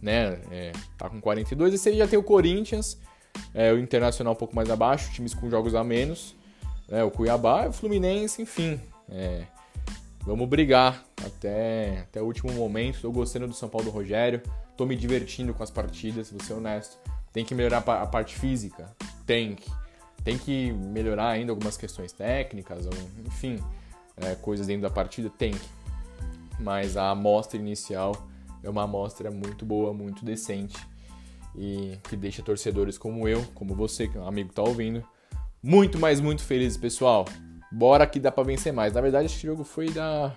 né? 0.03 0.41
É, 0.51 0.73
tá 0.99 1.09
com 1.09 1.21
42. 1.21 1.75
E 1.75 1.79
você 1.79 1.97
já 1.97 2.07
tem 2.07 2.19
o 2.19 2.23
Corinthians, 2.23 2.99
é, 3.55 3.73
o 3.73 3.79
Internacional 3.79 4.33
um 4.33 4.37
pouco 4.37 4.55
mais 4.55 4.71
abaixo, 4.71 5.13
times 5.13 5.35
com 5.35 5.49
jogos 5.49 5.75
a 5.75 5.85
menos, 5.85 6.35
né? 6.89 7.05
o 7.05 7.11
Cuiabá, 7.11 7.69
o 7.69 7.73
Fluminense, 7.73 8.43
enfim. 8.43 8.81
É, 9.09 9.45
vamos 10.25 10.49
brigar 10.49 11.05
até, 11.25 12.01
até 12.01 12.21
o 12.21 12.25
último 12.25 12.53
momento. 12.53 12.97
Estou 12.97 13.13
gostando 13.13 13.47
do 13.47 13.55
São 13.55 13.69
Paulo 13.69 13.87
do 13.87 13.93
Rogério 13.93 14.43
tô 14.81 14.87
me 14.87 14.97
divertindo 14.97 15.53
com 15.53 15.63
as 15.63 15.71
partidas, 15.71 16.31
vou 16.31 16.41
ser 16.43 16.55
honesto. 16.55 16.97
Tem 17.35 17.45
que 17.45 17.55
melhorar 17.55 17.85
a 17.87 18.07
parte 18.07 18.35
física? 18.35 18.91
Tem 19.27 19.55
que. 19.55 19.71
Tem 20.25 20.37
que 20.39 20.73
melhorar 20.73 21.29
ainda 21.31 21.53
algumas 21.53 21.77
questões 21.77 22.13
técnicas, 22.13 22.87
ou, 22.87 22.93
enfim, 23.27 23.59
é, 24.17 24.35
coisas 24.35 24.67
dentro 24.67 24.83
da 24.83 24.91
partida, 24.91 25.31
tem 25.31 25.53
que. 25.53 25.69
Mas 26.59 26.97
a 26.97 27.11
amostra 27.11 27.59
inicial 27.59 28.29
é 28.63 28.69
uma 28.69 28.83
amostra 28.83 29.31
muito 29.31 29.65
boa, 29.65 29.93
muito 29.95 30.25
decente 30.25 30.77
e 31.57 31.99
que 32.05 32.17
deixa 32.17 32.43
torcedores 32.43 32.99
como 32.99 33.27
eu, 33.27 33.45
como 33.55 33.75
você, 33.75 34.07
que 34.07 34.17
é 34.17 34.21
um 34.21 34.27
amigo 34.27 34.51
que 34.51 34.55
tá 34.55 34.63
ouvindo, 34.63 35.03
muito, 35.63 35.99
mas 35.99 36.21
muito 36.21 36.43
felizes, 36.43 36.77
pessoal. 36.77 37.25
Bora 37.73 38.07
que 38.07 38.19
dá 38.19 38.33
pra 38.33 38.43
vencer 38.43 38.73
mais. 38.73 38.93
Na 38.93 39.01
verdade, 39.01 39.27
esse 39.27 39.47
jogo 39.47 39.65
foi 39.65 39.91
da. 39.91 40.37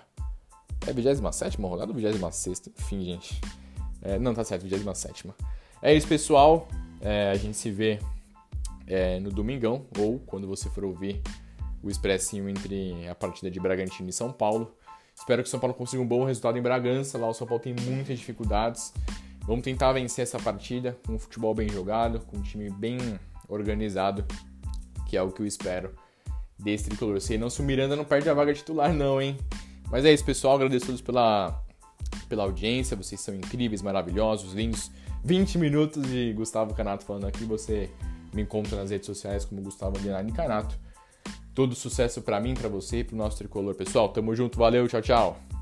É 0.86 0.92
27 0.92 1.60
rodada 1.60 1.90
ou 1.90 1.96
26? 1.96 2.70
Enfim, 2.78 3.04
gente. 3.04 3.40
É, 4.02 4.18
não, 4.18 4.34
tá 4.34 4.44
certo, 4.44 4.66
27. 4.66 5.30
É 5.82 5.94
isso, 5.94 6.06
pessoal. 6.06 6.68
É, 7.00 7.30
a 7.30 7.34
gente 7.34 7.56
se 7.56 7.70
vê 7.70 7.98
é, 8.86 9.18
no 9.20 9.30
domingão, 9.30 9.86
ou 9.98 10.18
quando 10.20 10.46
você 10.46 10.68
for 10.70 10.84
ouvir 10.84 11.22
o 11.82 11.90
expressinho 11.90 12.48
entre 12.48 13.06
a 13.08 13.14
partida 13.14 13.50
de 13.50 13.60
Bragantino 13.60 14.08
e 14.08 14.12
São 14.12 14.32
Paulo. 14.32 14.74
Espero 15.14 15.42
que 15.42 15.48
o 15.48 15.50
São 15.50 15.60
Paulo 15.60 15.74
consiga 15.74 16.02
um 16.02 16.06
bom 16.06 16.24
resultado 16.24 16.58
em 16.58 16.62
Bragança. 16.62 17.18
Lá 17.18 17.28
o 17.28 17.34
São 17.34 17.46
Paulo 17.46 17.62
tem 17.62 17.74
muitas 17.74 18.18
dificuldades. 18.18 18.92
Vamos 19.46 19.62
tentar 19.62 19.92
vencer 19.92 20.22
essa 20.22 20.38
partida 20.38 20.98
com 21.06 21.14
um 21.14 21.18
futebol 21.18 21.54
bem 21.54 21.68
jogado, 21.68 22.20
com 22.20 22.38
um 22.38 22.42
time 22.42 22.70
bem 22.70 22.98
organizado, 23.48 24.24
que 25.06 25.16
é 25.16 25.22
o 25.22 25.30
que 25.30 25.42
eu 25.42 25.46
espero 25.46 25.94
desse 26.58 26.84
tricolor. 26.84 27.20
Se 27.20 27.36
não, 27.36 27.50
se 27.50 27.60
o 27.60 27.64
Miranda 27.64 27.94
não 27.94 28.04
perde 28.04 28.28
a 28.28 28.34
vaga 28.34 28.54
titular, 28.54 28.92
não, 28.92 29.20
hein? 29.20 29.36
Mas 29.90 30.04
é 30.04 30.12
isso, 30.12 30.24
pessoal. 30.24 30.56
Agradeço 30.56 30.84
a 30.84 30.88
todos 30.88 31.02
pela, 31.02 31.62
pela 32.28 32.42
audiência. 32.44 32.96
Vocês 32.96 33.20
são 33.20 33.34
incríveis, 33.34 33.82
maravilhosos, 33.82 34.54
lindos. 34.54 34.90
20 35.22 35.58
minutos 35.58 36.02
de 36.02 36.32
Gustavo 36.32 36.74
Canato 36.74 37.04
falando 37.04 37.26
aqui. 37.26 37.44
Você 37.44 37.90
me 38.34 38.42
encontra 38.42 38.76
nas 38.76 38.90
redes 38.90 39.06
sociais 39.06 39.44
como 39.44 39.62
Gustavo 39.62 39.98
Underline 39.98 40.32
Canato. 40.32 40.76
Todo 41.54 41.74
sucesso 41.74 42.20
para 42.20 42.40
mim, 42.40 42.54
para 42.54 42.68
você 42.68 42.98
e 42.98 43.04
pro 43.04 43.16
nosso 43.16 43.38
tricolor. 43.38 43.74
Pessoal, 43.74 44.08
tamo 44.08 44.34
junto. 44.34 44.58
Valeu, 44.58 44.88
tchau, 44.88 45.00
tchau. 45.00 45.53